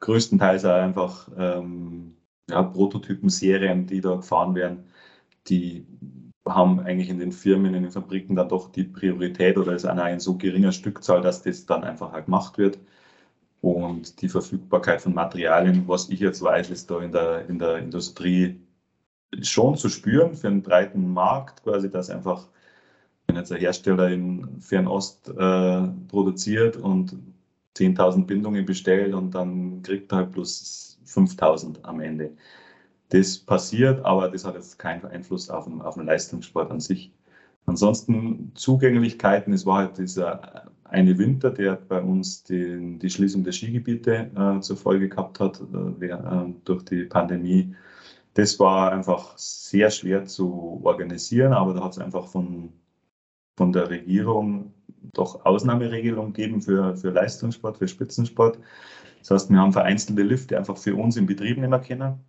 [0.00, 2.16] größtenteils auch einfach ähm,
[2.50, 4.84] ja, Prototypen, Serien, die da gefahren werden.
[5.48, 5.86] Die
[6.46, 10.10] haben eigentlich in den Firmen, in den Fabriken dann doch die Priorität oder ist einer
[10.10, 12.78] in so geringer Stückzahl, dass das dann einfach halt gemacht wird.
[13.60, 17.78] Und die Verfügbarkeit von Materialien, was ich jetzt weiß, ist da in der, in der
[17.78, 18.60] Industrie
[19.40, 22.46] schon zu spüren für einen breiten Markt, quasi, dass einfach,
[23.26, 27.16] wenn jetzt ein Hersteller in Fernost äh, produziert und
[27.76, 32.32] 10.000 Bindungen bestellt und dann kriegt er halt plus 5.000 am Ende.
[33.08, 37.12] Das passiert, aber das hat jetzt keinen Einfluss auf den, auf den Leistungssport an sich.
[37.66, 43.52] Ansonsten Zugänglichkeiten, es war halt dieser eine Winter, der bei uns die, die Schließung der
[43.52, 45.60] Skigebiete äh, zur Folge gehabt hat
[46.00, 47.74] äh, äh, durch die Pandemie.
[48.34, 52.72] Das war einfach sehr schwer zu organisieren, aber da hat es einfach von,
[53.56, 54.72] von der Regierung
[55.12, 58.58] doch Ausnahmeregelungen gegeben für, für Leistungssport, für Spitzensport.
[59.18, 62.24] Das heißt, wir haben vereinzelte Lifte einfach für uns im Betrieb nicht mehr kennen.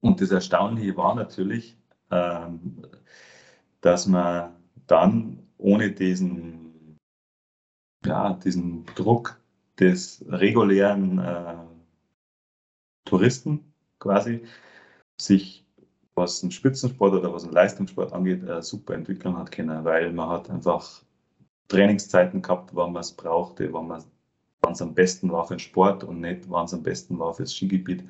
[0.00, 1.76] Und das Erstaunliche war natürlich,
[2.10, 2.82] ähm,
[3.80, 4.54] dass man
[4.86, 6.98] dann ohne diesen,
[8.04, 9.40] ja, diesen Druck
[9.78, 11.54] des regulären äh,
[13.04, 14.42] Touristen quasi
[15.20, 15.64] sich,
[16.14, 20.28] was einen Spitzensport oder was einen Leistungssport angeht, äh, super entwickeln hat können, weil man
[20.28, 21.02] hat einfach
[21.68, 24.04] Trainingszeiten gehabt, wann man es brauchte, wann man
[24.64, 27.34] wann es am besten war für den Sport und nicht, wann es am besten war
[27.34, 28.02] fürs Skigebiet.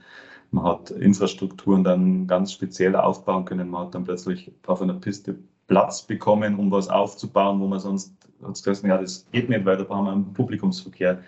[0.50, 3.68] Man hat Infrastrukturen dann ganz speziell aufbauen können.
[3.68, 5.36] Man hat dann plötzlich auf einer Piste
[5.66, 9.76] Platz bekommen, um was aufzubauen, wo man sonst hat gesagt, ja, das geht nicht, weil
[9.76, 11.22] da brauchen wir einen Publikumsverkehr.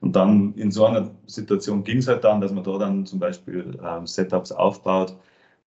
[0.00, 3.18] Und dann in so einer Situation ging es halt dann, dass man da dann zum
[3.18, 5.16] Beispiel ähm, Setups aufbaut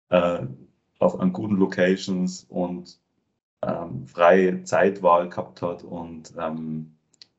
[0.10, 0.42] äh,
[1.00, 3.00] auf an guten Locations und
[3.64, 5.84] ähm, freie Zeitwahl gehabt hat.
[5.84, 6.94] Und ähm,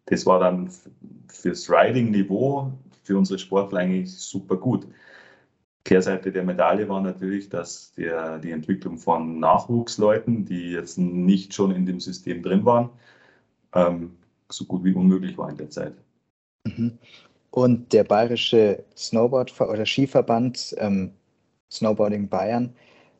[0.06, 0.70] das war dann
[1.28, 2.72] fürs Riding-Niveau
[3.02, 4.86] für unsere Sportler eigentlich super gut.
[5.84, 11.70] Kehrseite der Medaille war natürlich, dass der, die Entwicklung von Nachwuchsleuten, die jetzt nicht schon
[11.70, 12.90] in dem System drin waren,
[13.74, 14.16] ähm,
[14.50, 15.94] so gut wie unmöglich war in der Zeit.
[16.64, 16.98] Mhm.
[17.50, 21.12] Und der bayerische Snowboard- oder Skiverband ähm,
[21.70, 22.74] Snowboarding Bayern,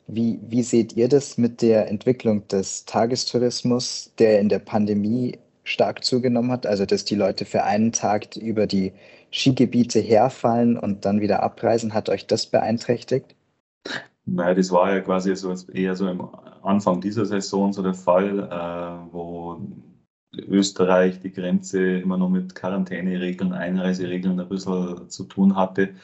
[0.06, 6.04] wie, wie seht ihr das mit der Entwicklung des Tagestourismus, der in der Pandemie stark
[6.04, 6.66] zugenommen hat?
[6.66, 8.92] Also, dass die Leute für einen Tag über die
[9.30, 11.94] Skigebiete herfallen und dann wieder abreisen.
[11.94, 13.36] Hat euch das beeinträchtigt?
[14.26, 16.28] Naja, das war ja quasi so eher so im
[16.62, 19.60] Anfang dieser Saison so der Fall, äh, wo
[20.32, 25.94] Österreich die Grenze immer noch mit Quarantäneregeln, Einreiseregeln ein bisschen zu tun hatte.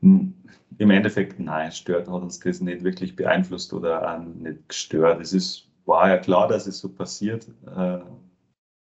[0.00, 0.34] Hm,
[0.78, 5.20] Im Endeffekt, nein, stört hat uns das nicht wirklich beeinflusst oder nicht gestört.
[5.20, 7.48] Es ist, war ja klar, dass es so passiert.
[7.66, 8.00] Äh,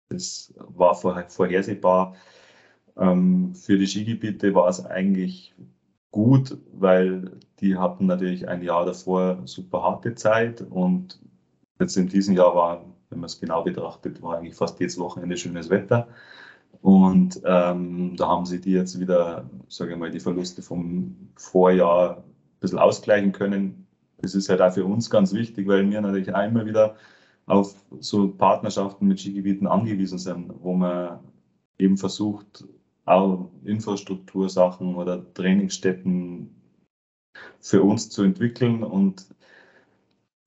[0.08, 2.14] das war vorhersehbar.
[2.96, 5.54] Ähm, für die Skigebiete war es eigentlich
[6.10, 11.20] gut, weil die hatten natürlich ein Jahr davor super harte Zeit und
[11.80, 15.36] jetzt in diesem Jahr war wenn man es genau betrachtet, war eigentlich fast jedes Wochenende
[15.36, 16.08] schönes Wetter.
[16.80, 22.18] Und ähm, da haben sie die jetzt wieder, sage ich mal, die Verluste vom Vorjahr
[22.18, 22.24] ein
[22.60, 23.86] bisschen ausgleichen können.
[24.20, 26.96] Das ist halt auch für uns ganz wichtig, weil wir natürlich einmal wieder
[27.46, 31.20] auf so Partnerschaften mit Skigebieten angewiesen sind, wo man
[31.78, 32.64] eben versucht,
[33.04, 36.54] auch Infrastruktursachen oder Trainingsstätten
[37.60, 39.26] für uns zu entwickeln und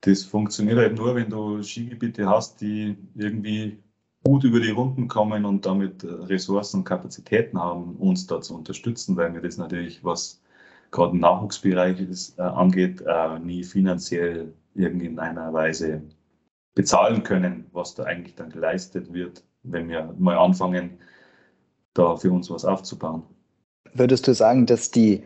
[0.06, 3.78] das funktioniert halt nur, wenn du Skigebiete hast, die irgendwie
[4.24, 8.54] gut über die Runden kommen und damit äh, Ressourcen und Kapazitäten haben, uns da zu
[8.54, 10.40] unterstützen, weil wir das natürlich, was
[10.92, 16.02] gerade im Nachwuchsbereich ist, äh, angeht, äh, nie finanziell in einer Weise
[16.74, 20.98] bezahlen können, was da eigentlich dann geleistet wird, wenn wir mal anfangen,
[21.94, 23.22] da für uns was aufzubauen.
[23.94, 25.22] Würdest du sagen, dass die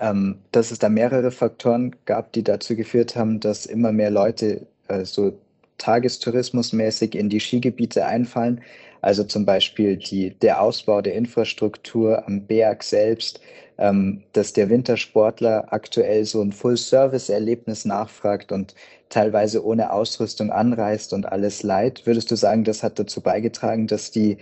[0.00, 4.66] ähm, dass es da mehrere Faktoren gab, die dazu geführt haben, dass immer mehr Leute
[4.88, 5.38] äh, so
[5.78, 8.62] tagestourismusmäßig in die Skigebiete einfallen.
[9.00, 13.40] Also zum Beispiel die, der Ausbau der Infrastruktur am Berg selbst,
[13.78, 18.74] ähm, dass der Wintersportler aktuell so ein Full-Service-Erlebnis nachfragt und
[19.10, 22.06] teilweise ohne Ausrüstung anreist und alles leid.
[22.06, 24.38] Würdest du sagen, das hat dazu beigetragen, dass die,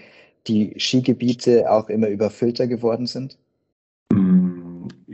[0.46, 3.38] die Skigebiete auch immer überfüllter geworden sind?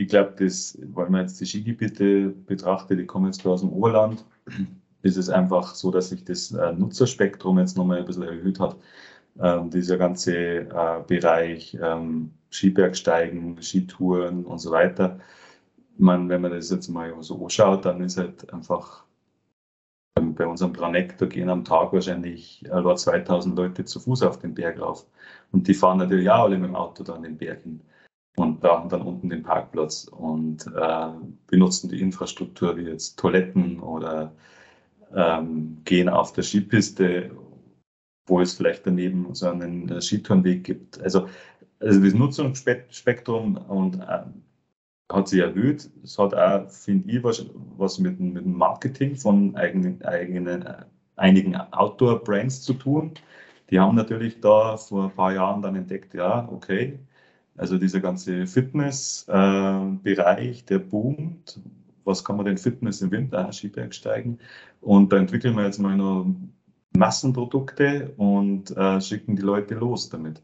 [0.09, 4.25] Ich glaube, das, weil man jetzt die Skigebiete betrachtet, die kommen jetzt aus dem Oberland,
[5.03, 8.79] ist es einfach so, dass sich das äh, Nutzerspektrum jetzt nochmal ein bisschen erhöht hat.
[9.39, 15.21] Ähm, dieser ganze äh, Bereich ähm, Skibergsteigen, Skitouren und so weiter.
[15.99, 19.05] Man, wenn man das jetzt mal so anschaut, dann ist halt einfach
[20.15, 24.55] bei unserem Pranek, da gehen am Tag wahrscheinlich äh, 2000 Leute zu Fuß auf den
[24.55, 25.07] Berg rauf.
[25.53, 27.83] Und die fahren natürlich auch alle mit dem Auto dann den Berg hin
[28.37, 31.09] und brauchen dann unten den Parkplatz und äh,
[31.47, 34.33] benutzen die Infrastruktur wie jetzt Toiletten oder
[35.15, 37.31] ähm, gehen auf der Skipiste,
[38.27, 41.01] wo es vielleicht daneben so einen äh, Skitourenweg gibt.
[41.01, 41.29] Also,
[41.81, 44.25] also das Nutzungsspektrum und äh,
[45.11, 45.91] hat sich erhöht.
[46.05, 50.85] Es hat auch, finde ich, was, was mit, mit dem Marketing von eigenen, eigenen, äh,
[51.17, 53.13] einigen Outdoor-Brands zu tun.
[53.71, 56.99] Die haben natürlich da vor ein paar Jahren dann entdeckt, ja, okay,
[57.59, 61.61] also dieser ganze Fitness-Bereich, der boomt.
[62.05, 64.39] Was kann man denn Fitness im Winter, Skiberg steigen?
[64.81, 66.27] Und da entwickeln wir jetzt mal noch
[66.97, 70.43] Massenprodukte und äh, schicken die Leute los damit.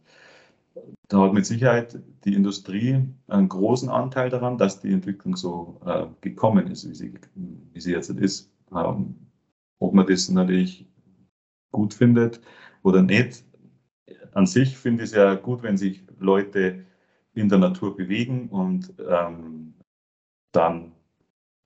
[1.09, 6.07] Da hat mit Sicherheit die Industrie einen großen Anteil daran, dass die Entwicklung so äh,
[6.21, 8.51] gekommen ist, wie sie, wie sie jetzt ist.
[8.75, 9.15] Ähm,
[9.79, 10.87] ob man das natürlich
[11.73, 12.41] gut findet
[12.83, 13.45] oder nicht.
[14.33, 16.85] An sich finde ich es ja gut, wenn sich Leute
[17.35, 19.75] in der Natur bewegen und ähm,
[20.53, 20.93] dann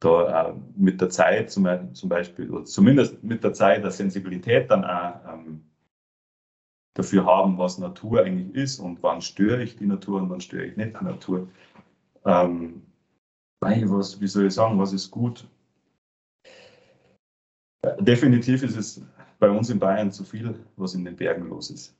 [0.00, 4.70] da äh, mit der Zeit zum, zum, Beispiel, oder zumindest mit der Zeit der Sensibilität
[4.70, 5.64] dann auch ähm,
[6.94, 10.66] dafür haben, was Natur eigentlich ist und wann störe ich die Natur und wann störe
[10.66, 11.48] ich nicht die Natur.
[12.24, 12.83] Ähm,
[13.61, 15.46] was, wie soll ich sagen, was ist gut?
[18.00, 19.02] Definitiv ist es
[19.38, 21.96] bei uns in Bayern zu viel, was in den Bergen los ist.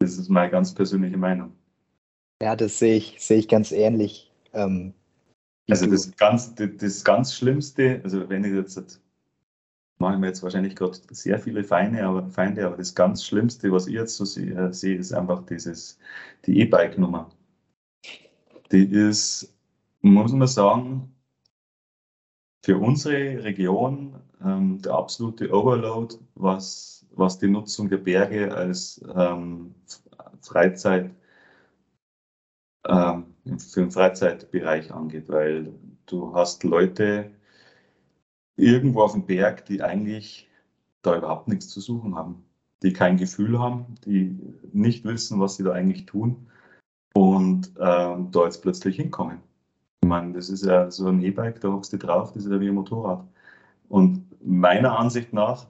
[0.00, 1.52] Das ist meine ganz persönliche Meinung.
[2.40, 4.30] Ja, das sehe ich, sehe ich ganz ähnlich.
[4.52, 4.94] Ähm,
[5.68, 9.00] also das ganz, das ganz Schlimmste, also wenn ich jetzt,
[9.98, 13.86] machen wir jetzt wahrscheinlich gerade sehr viele Feinde, aber Feinde, aber das ganz Schlimmste, was
[13.86, 15.98] ich jetzt so sehe, äh, sehe ist einfach dieses,
[16.46, 17.28] die E-Bike-Nummer.
[18.70, 19.54] Die ist,
[20.00, 21.14] muss man sagen,
[22.64, 29.74] für unsere Region ähm, der absolute Overload, was, was die Nutzung der Berge als ähm,
[30.40, 31.10] Freizeit
[32.88, 33.26] ähm,
[33.58, 35.72] für den Freizeitbereich angeht, weil
[36.06, 37.30] du hast Leute
[38.56, 40.48] irgendwo auf dem Berg, die eigentlich
[41.02, 42.44] da überhaupt nichts zu suchen haben,
[42.82, 44.38] die kein Gefühl haben, die
[44.72, 46.48] nicht wissen, was sie da eigentlich tun
[47.14, 49.38] und ähm, da jetzt plötzlich hinkommen.
[50.02, 52.60] Ich meine, das ist ja so ein E-Bike, da hockst du drauf, das ist ja
[52.60, 53.24] wie ein Motorrad.
[53.88, 55.66] Und meiner Ansicht nach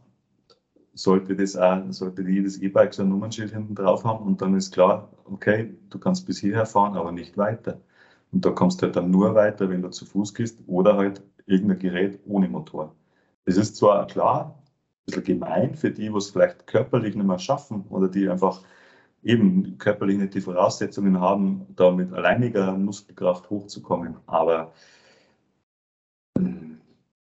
[0.98, 4.72] sollte das auch, sollte jedes E-Bike so ein Nummernschild hinten drauf haben und dann ist
[4.74, 7.80] klar, okay, du kannst bis hierher fahren, aber nicht weiter.
[8.32, 11.22] Und da kommst du halt dann nur weiter, wenn du zu Fuß gehst oder halt
[11.46, 12.94] irgendein Gerät ohne Motor.
[13.44, 17.38] Das ist zwar klar, ein bisschen gemein für die, die es vielleicht körperlich nicht mehr
[17.38, 18.60] schaffen oder die einfach
[19.22, 24.16] eben körperlich nicht die Voraussetzungen haben, da mit alleiniger Muskelkraft hochzukommen.
[24.26, 24.72] Aber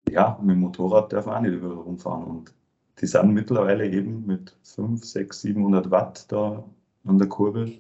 [0.10, 2.24] ja, mit dem Motorrad darf man auch nicht überall rumfahren.
[2.24, 2.57] Und
[3.00, 6.64] die sind mittlerweile eben mit 5, 6, 700 Watt da
[7.06, 7.80] an der Kurbel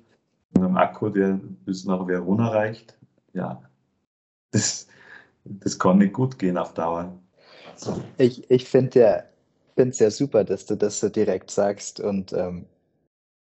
[0.53, 2.97] und einem Akku, der bis nach Verona reicht.
[3.33, 3.61] Ja,
[4.51, 4.87] das,
[5.43, 7.17] das kann nicht gut gehen auf Dauer.
[8.17, 9.23] Ich, ich finde ja,
[9.75, 12.65] es ja super, dass du das so direkt sagst und ähm,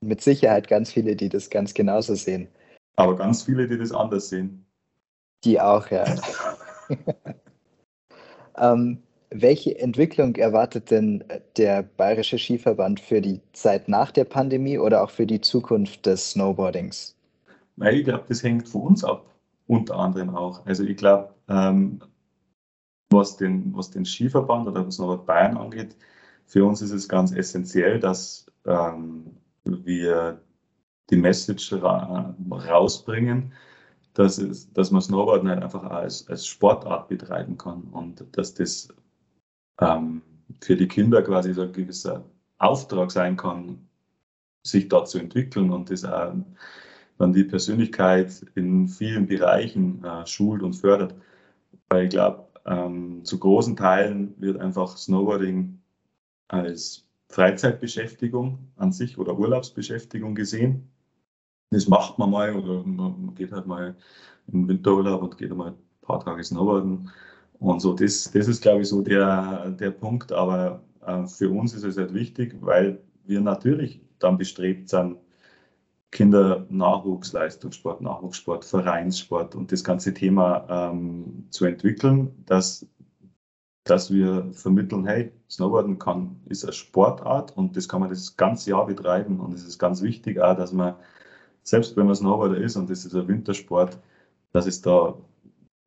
[0.00, 2.48] mit Sicherheit ganz viele, die das ganz genauso sehen.
[2.96, 4.64] Aber ganz viele, die das anders sehen.
[5.44, 6.04] Die auch, ja.
[8.56, 9.02] ähm,
[9.34, 11.24] welche Entwicklung erwartet denn
[11.56, 16.30] der Bayerische Skiverband für die Zeit nach der Pandemie oder auch für die Zukunft des
[16.30, 17.16] Snowboardings?
[17.76, 19.26] Ich glaube, das hängt von uns ab,
[19.66, 20.64] unter anderem auch.
[20.66, 22.00] Also ich glaube, ähm,
[23.10, 25.96] was, den, was den Skiverband oder was Snowboard Bayern angeht,
[26.46, 29.26] für uns ist es ganz essentiell, dass ähm,
[29.64, 30.40] wir
[31.10, 33.52] die Message ra rausbringen,
[34.12, 38.88] dass, es, dass man Snowboarden halt einfach als, als Sportart betreiben kann und dass das
[39.80, 40.22] ähm,
[40.60, 42.24] für die Kinder quasi so ein gewisser
[42.58, 43.88] Auftrag sein kann,
[44.62, 46.34] sich da zu entwickeln und das auch
[47.18, 51.14] dann die Persönlichkeit in vielen Bereichen äh, schult und fördert.
[51.88, 55.78] Weil ich glaube, ähm, zu großen Teilen wird einfach Snowboarding
[56.48, 60.88] als Freizeitbeschäftigung an sich oder Urlaubsbeschäftigung gesehen.
[61.70, 63.96] Das macht man mal oder man geht halt mal
[64.48, 67.10] im Winterurlaub und geht mal ein paar Tage snowboarden
[67.70, 67.94] und so.
[67.94, 70.32] Das, das ist, glaube ich, so der, der Punkt.
[70.32, 75.16] Aber äh, für uns ist es halt wichtig, weil wir natürlich dann bestrebt sind,
[76.10, 82.86] Kinder Nachwuchsleistungssport, Nachwuchssport, Vereinssport und das ganze Thema ähm, zu entwickeln, dass,
[83.82, 88.70] dass wir vermitteln, hey, Snowboarden kann, ist eine Sportart und das kann man das ganze
[88.70, 90.94] Jahr betreiben und es ist ganz wichtig auch, dass man,
[91.64, 93.98] selbst wenn man Snowboarder ist und das ist ein Wintersport,
[94.52, 95.18] dass es da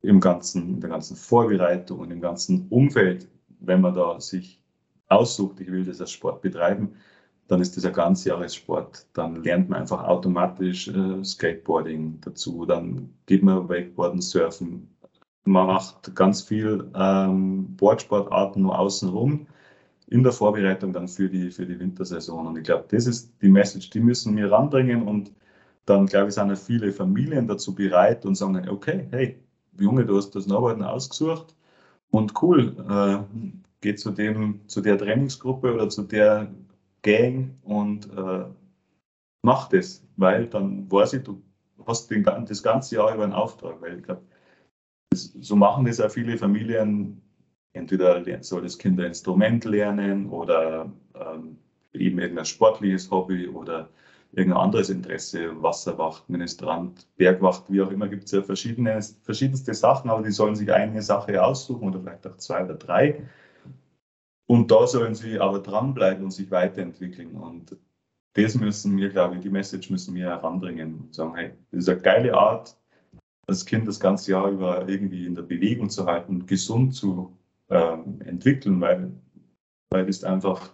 [0.02, 3.28] im ganzen, in der ganzen Vorbereitung und im ganzen Umfeld,
[3.60, 4.62] wenn man da sich
[5.08, 6.94] aussucht, ich will das als Sport betreiben,
[7.48, 9.06] dann ist das ein ganzjahressport.
[9.14, 14.88] Dann lernt man einfach automatisch äh, Skateboarding dazu, dann geht man Wakeboarden, Surfen.
[15.44, 19.46] Man macht ganz viel ähm, Boardsportarten nur außenrum
[20.08, 22.46] in der Vorbereitung dann für die, für die Wintersaison.
[22.46, 25.06] Und ich glaube, das ist die Message, die müssen wir ranbringen.
[25.08, 25.32] Und
[25.86, 29.42] dann, glaube ich, sind ja viele Familien dazu bereit und sagen, okay, hey,
[29.78, 31.54] Junge, du hast das Snowboarden ausgesucht
[32.10, 33.38] und cool, äh,
[33.80, 36.52] geh zu, dem, zu der Trainingsgruppe oder zu der
[37.02, 38.44] Gang und äh,
[39.42, 41.42] mach das, weil dann weiß ich, du
[41.86, 44.22] hast den, das ganze Jahr über einen Auftrag, weil ich glaube,
[45.14, 47.22] so machen das auch viele Familien.
[47.72, 51.58] Entweder soll das Kind ein Instrument lernen oder ähm,
[51.92, 53.88] eben irgendein sportliches Hobby oder
[54.32, 60.10] irgendein anderes Interesse, Wasserwacht, Ministrant, Bergwacht, wie auch immer, gibt es ja verschiedene, verschiedenste Sachen,
[60.10, 63.22] aber die sollen sich eine Sache aussuchen oder vielleicht auch zwei oder drei.
[64.46, 67.34] Und da sollen sie aber dranbleiben und sich weiterentwickeln.
[67.34, 67.76] Und
[68.34, 71.88] das müssen wir, glaube ich, die Message müssen wir heranbringen und sagen, hey, das ist
[71.88, 72.76] eine geile Art,
[73.46, 77.36] das Kind das ganze Jahr über irgendwie in der Bewegung zu halten, gesund zu
[77.70, 79.12] ähm, entwickeln, weil,
[79.90, 80.70] weil es einfach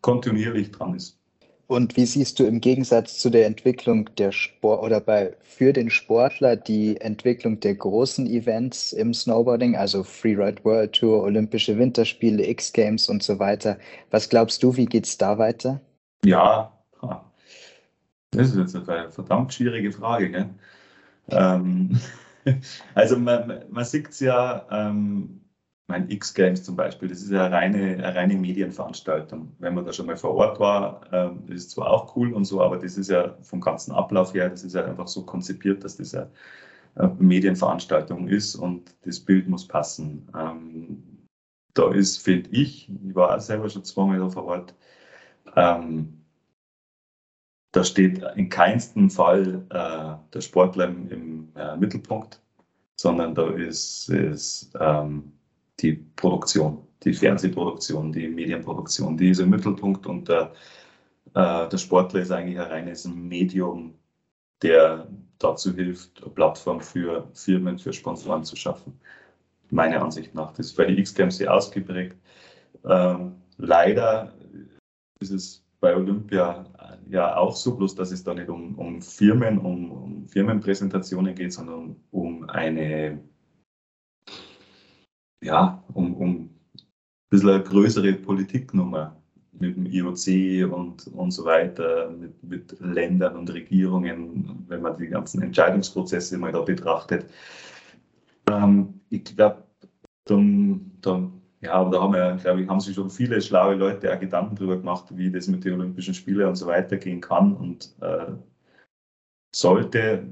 [0.00, 1.20] kontinuierlich dran ist.
[1.68, 5.90] Und wie siehst du im Gegensatz zu der Entwicklung der Sport oder bei für den
[5.90, 12.72] Sportler die Entwicklung der großen Events im Snowboarding, also Freeride World Tour, Olympische Winterspiele, X
[12.72, 13.78] Games und so weiter?
[14.10, 15.80] Was glaubst du, wie geht es da weiter?
[16.24, 16.76] Ja,
[18.36, 20.30] das ist jetzt eine verdammt schwierige Frage.
[20.30, 20.50] Gell?
[21.28, 21.98] Ähm,
[22.94, 25.40] also man, man sieht es ja, ähm,
[25.88, 29.52] mein X-Games zum Beispiel, das ist ja eine reine, eine reine Medienveranstaltung.
[29.58, 32.44] Wenn man da schon mal vor Ort war, ähm, das ist zwar auch cool und
[32.44, 35.84] so, aber das ist ja vom ganzen Ablauf her, das ist ja einfach so konzipiert,
[35.84, 36.30] dass das eine,
[36.96, 40.28] eine Medienveranstaltung ist und das Bild muss passen.
[40.36, 41.26] Ähm,
[41.74, 44.74] da ist, finde ich, ich war auch selber schon zweimal da vor Ort,
[45.54, 46.24] ähm,
[47.72, 52.40] da steht in keinsten Fall äh, der Sportler im, äh, Mittelpunkt,
[52.96, 55.35] sondern da ist, ist ähm,
[55.80, 60.52] die Produktion, die Fernsehproduktion, die Medienproduktion, die ist im Mittelpunkt und der,
[61.34, 63.94] äh, der Sportler ist eigentlich ein reines Medium,
[64.62, 65.06] der
[65.38, 68.98] dazu hilft, eine Plattform für Firmen, für Sponsoren zu schaffen.
[69.70, 70.52] Meiner Ansicht nach.
[70.52, 72.16] Das ist bei den X-Games sehr ausgeprägt.
[72.84, 74.32] Ähm, leider
[75.20, 76.64] ist es bei Olympia
[77.10, 81.52] ja auch so, bloß dass es da nicht um, um Firmen, um, um Firmenpräsentationen geht,
[81.52, 83.20] sondern um eine
[85.42, 86.50] ja, um, um ein
[87.30, 89.16] bisschen eine größere Politiknummer
[89.52, 95.08] mit dem IOC und, und so weiter, mit, mit Ländern und Regierungen, wenn man die
[95.08, 97.30] ganzen Entscheidungsprozesse mal da betrachtet.
[98.50, 99.64] Ähm, ich glaube,
[101.60, 104.76] ja, da haben wir, glaube ich, haben sich schon viele schlaue Leute auch Gedanken darüber
[104.76, 108.32] gemacht, wie das mit den Olympischen Spielen und so weiter gehen kann und äh,
[109.54, 110.28] sollte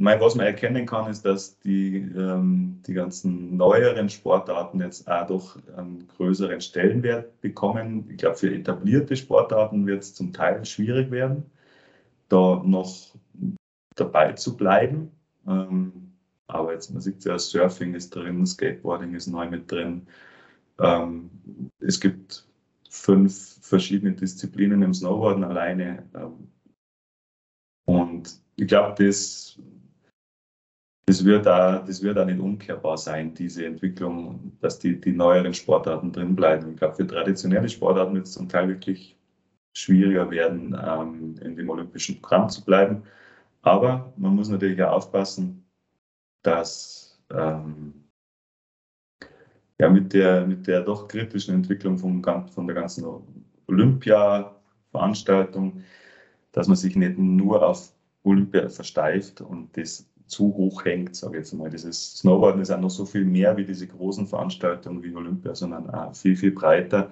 [0.00, 5.26] mein, was man erkennen kann, ist, dass die, ähm, die ganzen neueren Sportarten jetzt auch
[5.26, 8.08] doch einen größeren Stellenwert bekommen.
[8.08, 11.44] Ich glaube, für etablierte Sportarten wird es zum Teil schwierig werden,
[12.30, 13.14] da noch
[13.94, 15.10] dabei zu bleiben.
[15.46, 16.12] Ähm,
[16.46, 20.06] aber jetzt, man sieht ja, Surfing ist drin, Skateboarding ist neu mit drin.
[20.78, 21.30] Ähm,
[21.78, 22.48] es gibt
[22.88, 26.08] fünf verschiedene Disziplinen im Snowboarden alleine.
[26.14, 26.48] Ähm,
[27.84, 29.58] und ich glaube, das
[31.10, 35.52] das wird, da, das wird auch nicht umkehrbar sein, diese Entwicklung, dass die, die neueren
[35.52, 36.70] Sportarten drin bleiben.
[36.70, 39.18] Ich glaube, für traditionelle Sportarten wird es zum Teil wirklich
[39.72, 43.02] schwieriger werden, ähm, in dem olympischen Programm zu bleiben.
[43.62, 45.64] Aber man muss natürlich auch aufpassen,
[46.42, 48.04] dass ähm,
[49.80, 53.04] ja, mit, der, mit der doch kritischen Entwicklung vom, von der ganzen
[53.66, 55.82] Olympia-Veranstaltung,
[56.52, 57.92] dass man sich nicht nur auf
[58.22, 61.70] Olympia versteift und das zu hoch hängt, sage ich jetzt mal.
[61.70, 65.90] Dieses Snowboarden ist auch noch so viel mehr wie diese großen Veranstaltungen wie Olympia, sondern
[65.90, 67.10] auch viel, viel breiter.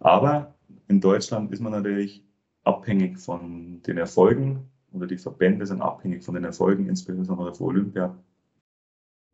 [0.00, 0.54] Aber
[0.88, 2.24] in Deutschland ist man natürlich
[2.64, 8.16] abhängig von den Erfolgen oder die Verbände sind abhängig von den Erfolgen, insbesondere für Olympia.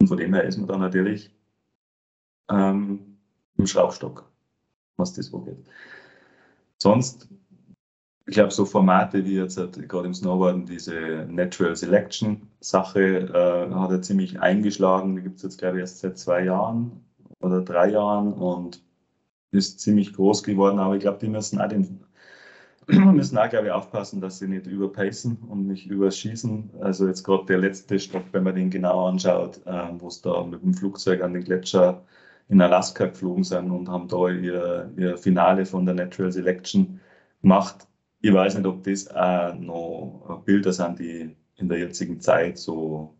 [0.00, 1.32] Und von dem her ist man dann natürlich
[2.50, 3.18] ähm,
[3.56, 4.28] im Schraubstock,
[4.96, 5.58] was das angeht.
[6.78, 7.28] Sonst,
[8.30, 13.74] ich glaube, so Formate wie jetzt halt gerade im Snowboarden, diese Natural Selection Sache, äh,
[13.74, 15.16] hat er ziemlich eingeschlagen.
[15.16, 17.04] Die gibt es jetzt, glaube ich, erst seit zwei Jahren
[17.40, 18.84] oder drei Jahren und
[19.50, 20.78] ist ziemlich groß geworden.
[20.78, 22.04] Aber ich glaube, die müssen auch den
[22.86, 26.70] müssen auch, glaube ich, aufpassen, dass sie nicht überpacen und nicht überschießen.
[26.80, 30.44] Also jetzt gerade der letzte Stopp, wenn man den genau anschaut, äh, wo es da
[30.44, 32.04] mit dem Flugzeug an den Gletscher
[32.48, 37.00] in Alaska geflogen sind und haben da ihr, ihr Finale von der Natural Selection
[37.42, 37.88] gemacht.
[38.20, 43.14] Ich weiß nicht, ob das auch noch Bilder sind, die in der jetzigen Zeit so,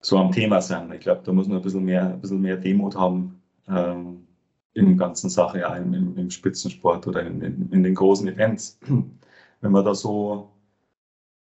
[0.00, 0.92] so am Thema sind.
[0.92, 4.26] Ich glaube, da muss man ein bisschen mehr, ein bisschen mehr Demut haben ähm,
[4.74, 8.78] in der ganzen Sache, ja, im, im Spitzensport oder in, in, in, den großen Events.
[9.60, 10.50] Wenn man da so,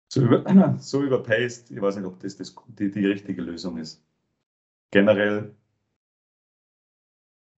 [0.10, 0.44] so, über,
[0.80, 4.02] so überpaced, ich weiß nicht, ob das, das die, die richtige Lösung ist.
[4.92, 5.56] Generell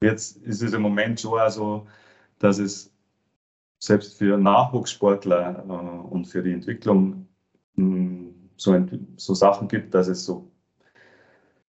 [0.01, 1.87] Jetzt ist es im Moment schon so,
[2.39, 2.93] dass es
[3.79, 7.27] selbst für Nachwuchssportler äh, und für die Entwicklung
[7.75, 10.51] mh, hm, so, so, Sachen gibt, dass es so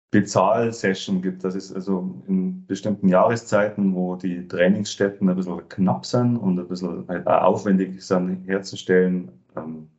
[0.10, 1.43] Bezahlsession gibt.
[1.43, 6.68] Das ist also in bestimmten Jahreszeiten, wo die Trainingsstätten ein bisschen knapp sind und ein
[6.68, 9.89] bisschen halt aufwendig sind herzustellen, ähm,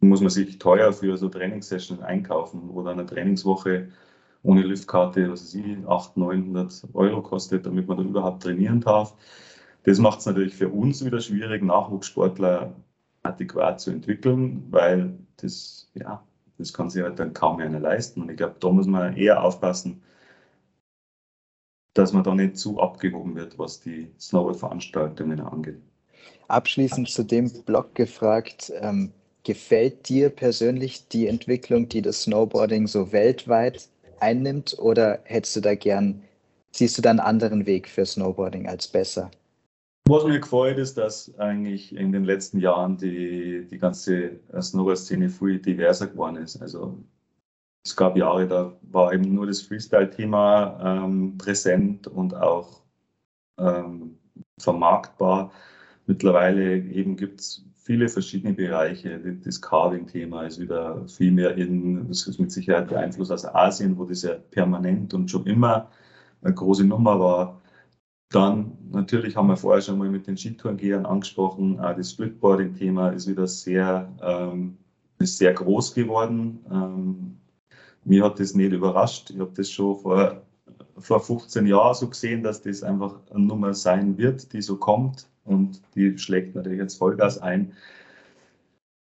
[0.00, 3.88] muss man sich teuer für so Trainingssessions einkaufen, wo dann eine Trainingswoche
[4.42, 9.14] ohne Liftkarte, was weiß ich, 800, 900 Euro kostet, damit man da überhaupt trainieren darf.
[9.84, 12.74] Das macht es natürlich für uns wieder schwierig, Nachwuchssportler
[13.22, 16.22] adäquat zu entwickeln, weil das, ja,
[16.58, 18.22] das kann sich halt dann kaum mehr einer leisten.
[18.22, 20.02] Und ich glaube, da muss man eher aufpassen,
[21.94, 25.80] dass man da nicht zu abgehoben wird, was die Snowboard-Veranstaltungen angeht.
[26.48, 29.12] Abschließend zu dem Blog gefragt, ähm,
[29.44, 33.88] gefällt dir persönlich die Entwicklung, die das Snowboarding so weltweit
[34.20, 36.22] einnimmt oder hättest du da gern,
[36.72, 39.30] siehst du da einen anderen Weg für Snowboarding als besser?
[40.06, 45.58] Was mir gefällt, ist, dass eigentlich in den letzten Jahren die, die ganze Snowboard-Szene viel
[45.58, 46.60] diverser geworden ist.
[46.62, 46.98] Also
[47.84, 52.82] es gab Jahre, da war eben nur das Freestyle-Thema ähm, präsent und auch
[53.58, 54.18] ähm,
[54.58, 55.52] vermarktbar.
[56.06, 59.18] Mittlerweile eben gibt es viele verschiedene Bereiche.
[59.42, 63.96] Das Carving-Thema ist wieder viel mehr in, das ist mit Sicherheit der Einfluss aus Asien,
[63.96, 65.90] wo das ja permanent und schon immer
[66.42, 67.62] eine große Nummer war.
[68.30, 73.26] Dann natürlich haben wir vorher schon mal mit den Skitourengehern angesprochen, auch das Splitboarding-Thema ist
[73.26, 74.76] wieder sehr, ähm,
[75.18, 76.64] ist sehr groß geworden.
[76.70, 77.38] Ähm,
[78.04, 79.30] mir hat das nicht überrascht.
[79.30, 80.42] Ich habe das schon vor,
[80.98, 85.28] vor 15 Jahren so gesehen, dass das einfach eine Nummer sein wird, die so kommt
[85.44, 87.72] und die schlägt natürlich jetzt Vollgas ein.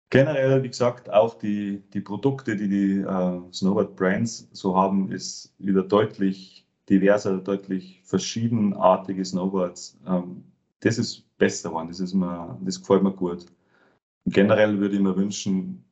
[0.09, 5.55] Generell, wie gesagt, auch die, die Produkte, die die äh, Snowboard Brands so haben, ist
[5.57, 6.62] wieder deutlich
[6.93, 9.97] diverser, deutlich verschiedenartige Snowboards.
[10.07, 10.43] Ähm,
[10.81, 13.45] das ist besser geworden, das, ist mir, das gefällt mir gut.
[14.25, 15.83] Generell würde ich mir wünschen,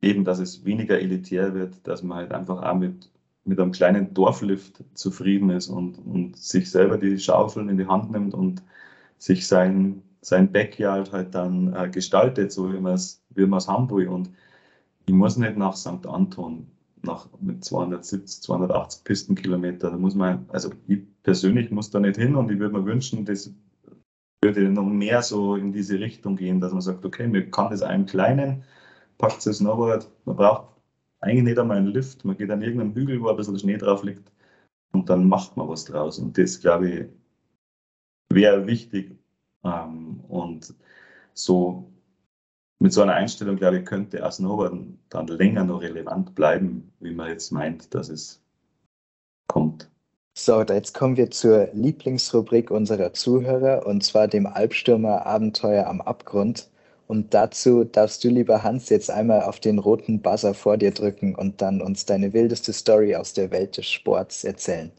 [0.00, 3.10] eben, dass es weniger elitär wird, dass man halt einfach auch mit,
[3.44, 8.10] mit einem kleinen Dorflift zufrieden ist und, und sich selber die Schaufeln in die Hand
[8.10, 8.62] nimmt und
[9.18, 14.08] sich sein, sein Backyard halt dann äh, gestaltet, so wie man es wie haben will.
[14.08, 14.30] Und
[15.06, 16.06] ich muss nicht nach St.
[16.06, 16.66] Anton
[17.02, 19.90] nach, mit 270, 280 Pistenkilometer.
[19.90, 23.24] Da muss man, also ich persönlich muss da nicht hin und ich würde mir wünschen,
[23.24, 23.52] das
[24.42, 27.82] würde noch mehr so in diese Richtung gehen, dass man sagt, okay, man kann das
[27.82, 28.64] einem kleinen,
[29.18, 30.68] packt das Snowboard, man braucht
[31.20, 34.02] eigentlich nicht einmal einen Lift, man geht an irgendeinem Hügel, wo ein bisschen Schnee drauf
[34.02, 34.32] liegt
[34.92, 36.18] und dann macht man was draus.
[36.18, 37.06] Und das, glaube ich,
[38.32, 39.16] wäre wichtig.
[39.64, 40.74] Ähm, und
[41.34, 41.89] so
[42.80, 47.28] mit so einer Einstellung, glaube ich, könnte Snowboarden dann länger noch relevant bleiben, wie man
[47.28, 48.42] jetzt meint, dass es
[49.46, 49.88] kommt.
[50.34, 56.70] So, jetzt kommen wir zur Lieblingsrubrik unserer Zuhörer und zwar dem Albstürmer Abenteuer am Abgrund.
[57.06, 61.34] Und dazu darfst du, lieber Hans, jetzt einmal auf den roten Buzzer vor dir drücken
[61.34, 64.90] und dann uns deine wildeste Story aus der Welt des Sports erzählen.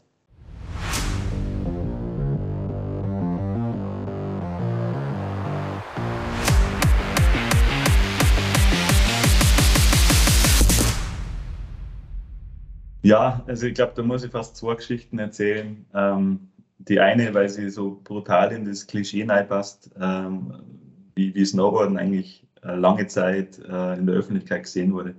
[13.02, 15.84] Ja, also ich glaube, da muss ich fast zwei Geschichten erzählen.
[15.94, 16.48] Ähm,
[16.78, 20.52] die eine, weil sie so brutal in das Klischee passt, ähm,
[21.14, 25.14] wie, wie Snowboarden eigentlich äh, lange Zeit äh, in der Öffentlichkeit gesehen wurde.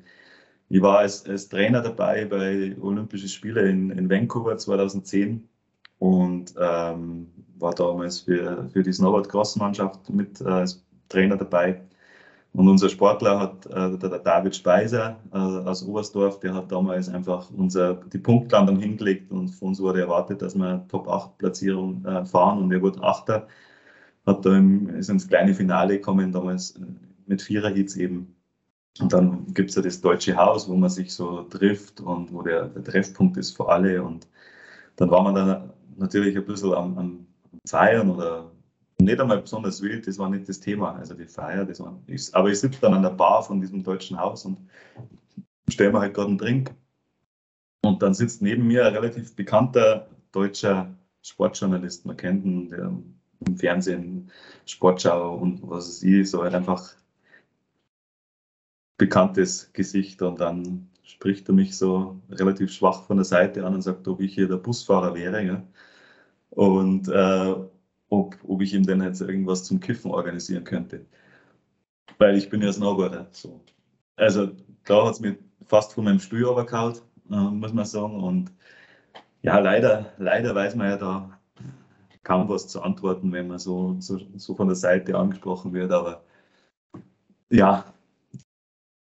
[0.69, 5.47] Ich war als, als Trainer dabei bei Olympischen Spielen in, in Vancouver 2010
[5.99, 7.27] und ähm,
[7.59, 11.81] war damals für, für die Snowboard-Cross-Mannschaft mit äh, als Trainer dabei.
[12.53, 17.49] Und unser Sportler hat, äh, der, David Speiser äh, aus Oberstdorf, der hat damals einfach
[17.51, 22.69] unser, die Punktlandung hingelegt und von uns wurde erwartet, dass wir Top-8-Platzierung äh, fahren und
[22.69, 23.47] wir wurden Achter.
[24.25, 26.85] Hat da im, ist ins kleine Finale gekommen, damals äh,
[27.25, 28.35] mit Vierer-Hits eben.
[28.99, 32.43] Und dann gibt es ja das Deutsche Haus, wo man sich so trifft und wo
[32.43, 34.03] der, der Treffpunkt ist für alle.
[34.03, 34.27] Und
[34.97, 37.27] dann war man dann natürlich ein bisschen am, am
[37.67, 38.51] Feiern oder
[39.03, 40.95] nicht einmal besonders wild, das war nicht das Thema.
[40.95, 41.99] Also die Feier, das war.
[42.07, 44.57] Ich, aber ich sitze dann an der Bar von diesem deutschen Haus und
[45.69, 46.73] stelle mir halt gerade einen Drink.
[47.83, 52.05] Und dann sitzt neben mir ein relativ bekannter deutscher Sportjournalist.
[52.05, 52.91] Man kennt ihn der
[53.47, 54.31] im Fernsehen,
[54.65, 56.95] Sportschau und was es ist, so halt einfach
[58.97, 60.21] bekanntes Gesicht.
[60.21, 64.21] Und dann spricht er mich so relativ schwach von der Seite an und sagt, ob
[64.21, 65.43] ich hier der Busfahrer wäre.
[65.43, 65.63] Ja?
[66.51, 67.55] Und äh,
[68.13, 71.05] ob, ob ich ihm denn jetzt irgendwas zum Kiffen organisieren könnte.
[72.17, 73.27] Weil ich bin ja Snowboarder.
[73.31, 73.59] So.
[74.15, 74.51] Also
[74.85, 76.95] da hat es mir fast von meinem Stuhl übergehauen,
[77.31, 78.21] äh, muss man sagen.
[78.23, 78.51] Und
[79.41, 81.39] ja, leider, leider weiß man ja da
[82.23, 85.91] kaum was zu antworten, wenn man so, so, so von der Seite angesprochen wird.
[85.91, 86.23] Aber
[87.49, 87.85] ja,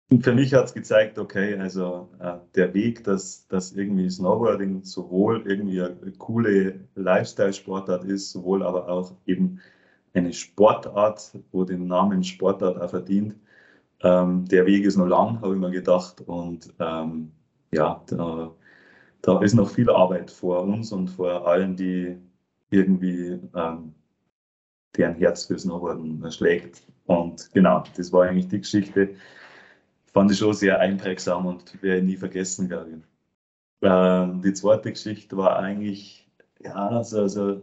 [0.09, 4.83] und für mich hat es gezeigt, okay, also äh, der Weg, dass, dass irgendwie Snowboarding
[4.83, 9.59] sowohl irgendwie eine coole Lifestyle-Sportart ist, sowohl aber auch eben
[10.13, 13.35] eine Sportart, wo den Namen Sportart auch verdient.
[14.01, 16.21] Ähm, der Weg ist noch lang, habe ich mir gedacht.
[16.21, 17.31] Und ähm,
[17.71, 18.51] ja, da,
[19.21, 22.17] da ist noch viel Arbeit vor uns und vor allen, die
[22.71, 23.93] irgendwie ähm,
[24.97, 26.81] deren Herz für Snowboarden schlägt.
[27.05, 29.09] Und genau, das war eigentlich die Geschichte
[30.13, 33.03] fand ich schon sehr einprägsam und werde nie vergessen, glaube ich.
[33.81, 36.29] Ähm, die zweite Geschichte war eigentlich,
[36.59, 37.61] ja, so, so,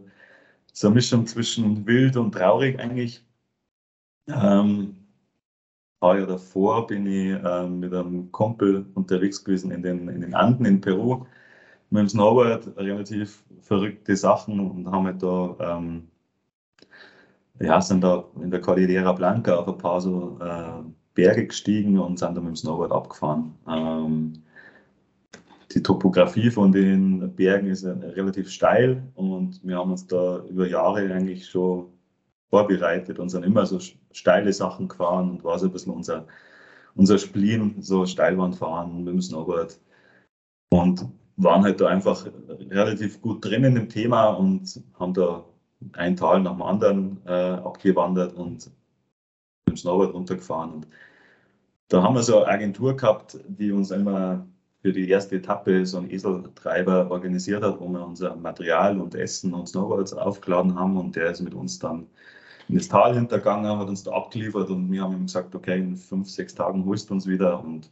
[0.73, 3.23] so eine Mischung zwischen wild und traurig eigentlich.
[4.27, 5.07] Ähm,
[5.99, 10.35] ein Jahre davor bin ich ähm, mit einem Kumpel unterwegs gewesen in den, in den
[10.35, 11.25] Anden in Peru
[11.89, 16.09] mit dem Snowboard, relativ verrückte Sachen und haben halt da, ähm,
[17.59, 20.83] ja, sind da in der Cordillera Blanca auf ein paar so äh,
[21.17, 23.55] Berge gestiegen und sind dann mit dem Snowboard abgefahren.
[23.67, 24.33] Ähm,
[25.73, 31.11] die Topografie von den Bergen ist relativ steil und wir haben uns da über Jahre
[31.11, 31.87] eigentlich schon
[32.51, 33.79] vorbereitet und sind immer so
[34.11, 36.27] steile Sachen gefahren und war so ein bisschen unser,
[36.95, 39.79] unser Spleen, so Steilwand fahren mit dem Snowboard.
[40.69, 41.05] Und
[41.37, 42.27] waren halt da einfach
[42.69, 45.43] relativ gut drin in dem Thema und haben da
[45.93, 48.67] ein Tal nach dem anderen äh, abgewandert und
[49.65, 50.73] mit dem Snowboard runtergefahren.
[50.73, 50.87] Und
[51.89, 54.45] da haben wir so eine Agentur gehabt, die uns immer
[54.81, 59.53] für die erste Etappe so einen Eseltreiber organisiert hat, wo wir unser Material und Essen
[59.53, 60.97] und Snowboards aufgeladen haben.
[60.97, 62.07] Und der ist mit uns dann
[62.67, 64.69] in das Tal hintergegangen, hat uns da abgeliefert.
[64.69, 67.59] Und wir haben ihm gesagt, okay, in fünf, sechs Tagen holst du uns wieder.
[67.63, 67.89] Und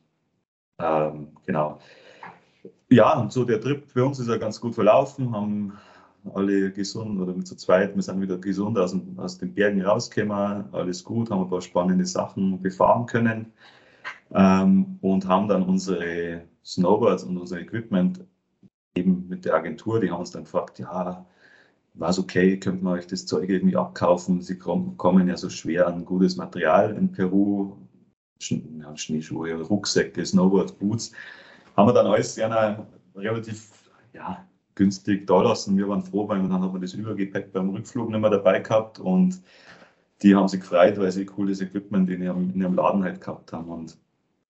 [0.80, 1.80] ähm, genau.
[2.90, 5.74] Ja, und so der Trip für uns ist ja ganz gut verlaufen, haben
[6.34, 11.04] alle gesund oder zu zweit, wir sind wieder gesund aus, aus den Bergen rausgekommen, alles
[11.04, 13.54] gut, haben ein paar spannende Sachen befahren können
[14.36, 18.26] ähm, und haben dann unsere Snowboards und unser Equipment
[18.96, 21.26] eben mit der Agentur, die haben uns dann gefragt, ja,
[21.94, 24.42] war es okay, könnte man euch das Zeug irgendwie abkaufen?
[24.42, 27.78] Sie kommen ja so schwer an gutes Material in Peru,
[28.42, 31.14] ja, Schneeschuhe, Rucksäcke, Snowboard, Boots.
[31.78, 35.78] Haben wir dann alles sehr relativ ja, günstig da lassen.
[35.78, 39.00] Wir waren froh, weil dann haben wir das Übergepäck beim Rückflug nicht mehr dabei gehabt
[39.00, 39.42] und
[40.22, 43.54] die haben sich gefreut, weil sie cooles Equipment in ihrem, in ihrem Laden halt gehabt
[43.54, 43.70] haben.
[43.70, 43.98] Und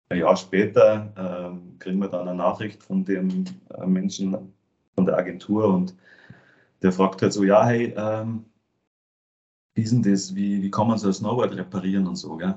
[0.10, 4.54] ein Jahr später ähm, kriegen wir dann eine Nachricht von dem äh, Menschen
[4.96, 5.96] von der Agentur und
[6.82, 8.46] der fragt halt so, ja, hey, ähm,
[9.74, 12.56] wie ist denn das, wie, wie kann man so ein Snowboard reparieren und so, gell?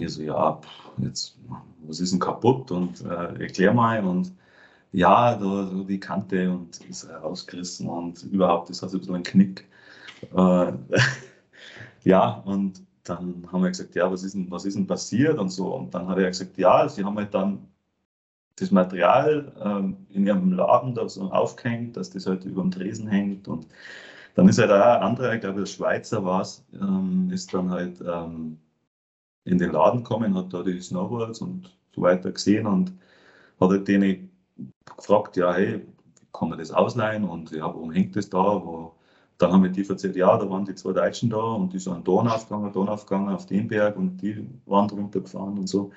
[0.00, 0.60] Ich so, ja,
[0.98, 1.38] jetzt,
[1.86, 4.32] was ist denn kaputt und äh, erklär mal und
[4.92, 9.14] ja, da, so die Kante und ist rausgerissen und überhaupt, das hat so ein bisschen
[9.16, 9.68] einen Knick.
[10.34, 10.72] Äh,
[12.04, 15.50] ja, und dann haben wir gesagt, ja, was ist denn, was ist denn passiert und
[15.50, 15.74] so.
[15.74, 17.68] Und dann hat er gesagt, ja, sie haben halt dann
[18.56, 23.08] das Material ähm, in ihrem Laden da so aufgehängt, dass das halt über dem Tresen
[23.08, 23.48] hängt.
[23.48, 23.68] Und
[24.34, 27.70] dann ist halt auch ein anderer, ich glaube, der Schweizer war es, ähm, ist dann
[27.70, 28.58] halt ähm,
[29.44, 32.92] in den Laden gekommen, hat da die Snowboards und so weiter gesehen und
[33.60, 34.30] hat halt denen
[34.96, 35.86] gefragt, ja, hey,
[36.32, 37.24] kann man das ausleihen?
[37.24, 38.38] Und ja, warum hängt das da?
[38.38, 38.94] Wo,
[39.38, 42.08] dann haben wir die erzählt, ja, da waren die zwei Deutschen da und die sind
[42.08, 45.92] aufgegangen, Don aufgegangen auf den Berg und die waren runtergefahren und so.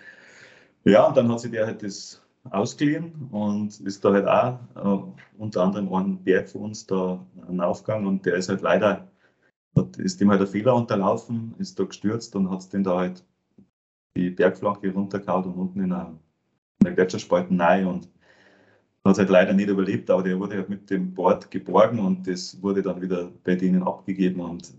[0.84, 5.39] Ja, und dann hat sich der halt das ausgeliehen und ist da halt auch äh,
[5.39, 9.08] unter anderem ein Berg für uns da ein Aufgang und der ist halt leider,
[9.98, 13.24] ist dem halt ein Fehler unterlaufen, ist da gestürzt und hat den da halt
[14.16, 16.20] die Bergflanke runtergehauen und unten in einer,
[16.80, 18.10] in einer Gletscherspalte rein und
[19.04, 22.28] hat es halt leider nicht überlebt, aber der wurde halt mit dem Board geborgen und
[22.28, 24.74] das wurde dann wieder bei denen abgegeben und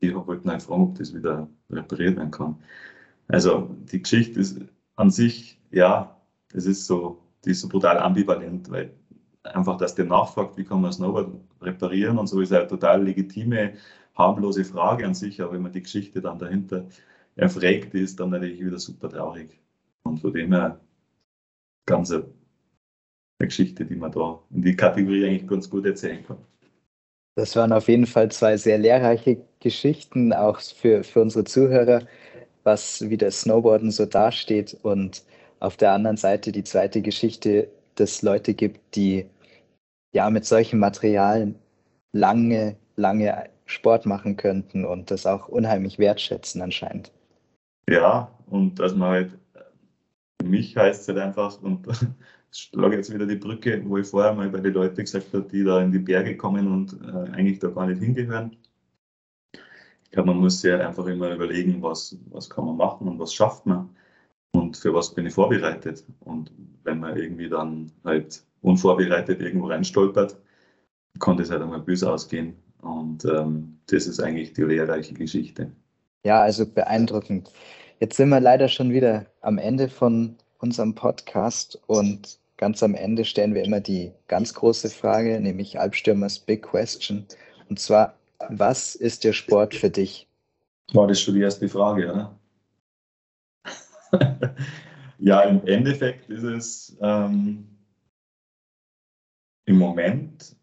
[0.00, 2.56] die wollten halt fragen, ob das wieder repariert werden kann.
[3.28, 4.60] Also die Geschichte ist
[4.96, 6.16] an sich, ja,
[6.52, 8.92] das ist so, die ist so brutal ambivalent, weil
[9.44, 13.74] einfach, dass der nachfragt, wie kann man Snowboard reparieren und so, ist eine total legitime,
[14.14, 16.86] harmlose Frage an sich, aber wenn man die Geschichte dann dahinter
[17.36, 19.58] erfragt, ist dann natürlich wieder super traurig.
[20.04, 20.80] Und von dem her
[21.86, 22.24] ganz eine,
[23.42, 26.38] eine Geschichte, die man da in die Kategorie eigentlich ganz gut erzählen kann.
[27.34, 32.02] Das waren auf jeden Fall zwei sehr lehrreiche Geschichten, auch für, für unsere Zuhörer,
[32.62, 35.24] was wie das Snowboarden so dasteht und
[35.60, 39.26] auf der anderen Seite die zweite Geschichte, dass es Leute gibt, die
[40.12, 41.54] ja mit solchen Materialien
[42.12, 47.10] lange, lange Sport machen könnten und das auch unheimlich wertschätzen anscheinend.
[47.88, 49.38] Ja, und dass man halt,
[50.40, 51.86] für mich heißt es halt einfach, und
[52.52, 55.64] schlage jetzt wieder die Brücke, wo ich vorher mal bei den Leuten gesagt habe, die
[55.64, 58.56] da in die Berge kommen und äh, eigentlich da gar nicht hingehören.
[60.04, 63.32] Ich glaube, man muss sich einfach immer überlegen, was, was kann man machen und was
[63.32, 63.88] schafft man
[64.52, 66.04] und für was bin ich vorbereitet.
[66.20, 66.52] Und
[66.84, 70.36] wenn man irgendwie dann halt unvorbereitet irgendwo reinstolpert,
[71.18, 72.56] kann das halt einmal böse ausgehen.
[72.82, 75.72] Und ähm, das ist eigentlich die lehrreiche Geschichte.
[76.24, 77.50] Ja, also beeindruckend.
[78.00, 83.24] Jetzt sind wir leider schon wieder am Ende von unserem Podcast und ganz am Ende
[83.24, 87.26] stellen wir immer die ganz große Frage, nämlich Albstürmers Big Question.
[87.68, 88.14] Und zwar,
[88.48, 90.28] was ist der Sport für dich?
[90.92, 92.38] War das schon die erste Frage, oder?
[95.18, 97.66] ja, im Endeffekt ist es ähm,
[99.64, 100.54] im Moment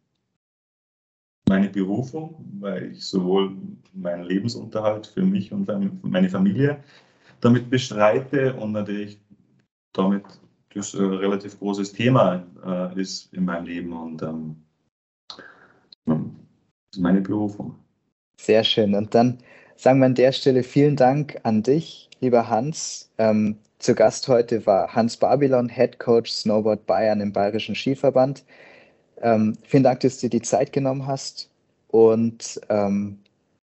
[1.48, 3.58] meine Berufung, weil ich sowohl
[3.94, 5.68] meinen Lebensunterhalt für mich und
[6.04, 6.84] meine Familie
[7.42, 9.20] damit bestreite und natürlich
[9.94, 10.26] damit
[10.74, 14.56] das ein relativ großes Thema äh, ist in meinem Leben und ähm,
[16.06, 16.18] das
[16.96, 17.76] ist meine Berufung.
[18.40, 18.96] Sehr schön.
[18.96, 19.38] Und dann
[19.76, 23.12] sagen wir an der Stelle vielen Dank an dich, lieber Hans.
[23.18, 28.44] Ähm, zu Gast heute war Hans Babylon, Head Coach Snowboard Bayern im Bayerischen Skiverband.
[29.22, 31.50] Ähm, vielen Dank, dass du dir die Zeit genommen hast.
[31.90, 33.20] Und ähm,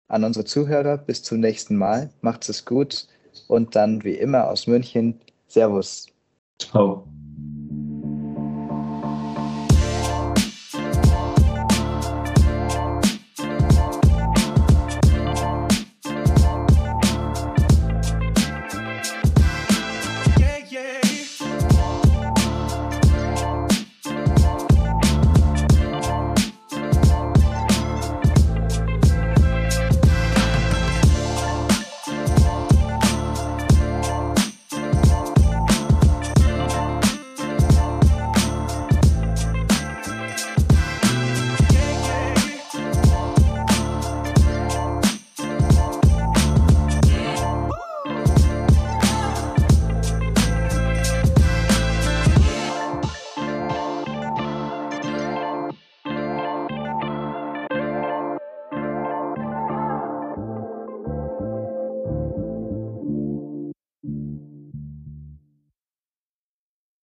[0.08, 2.10] an unsere Zuhörer, bis zum nächsten Mal.
[2.22, 3.08] Macht's es gut.
[3.48, 5.20] Und dann wie immer aus München.
[5.48, 6.08] Servus.
[6.74, 7.06] Oh.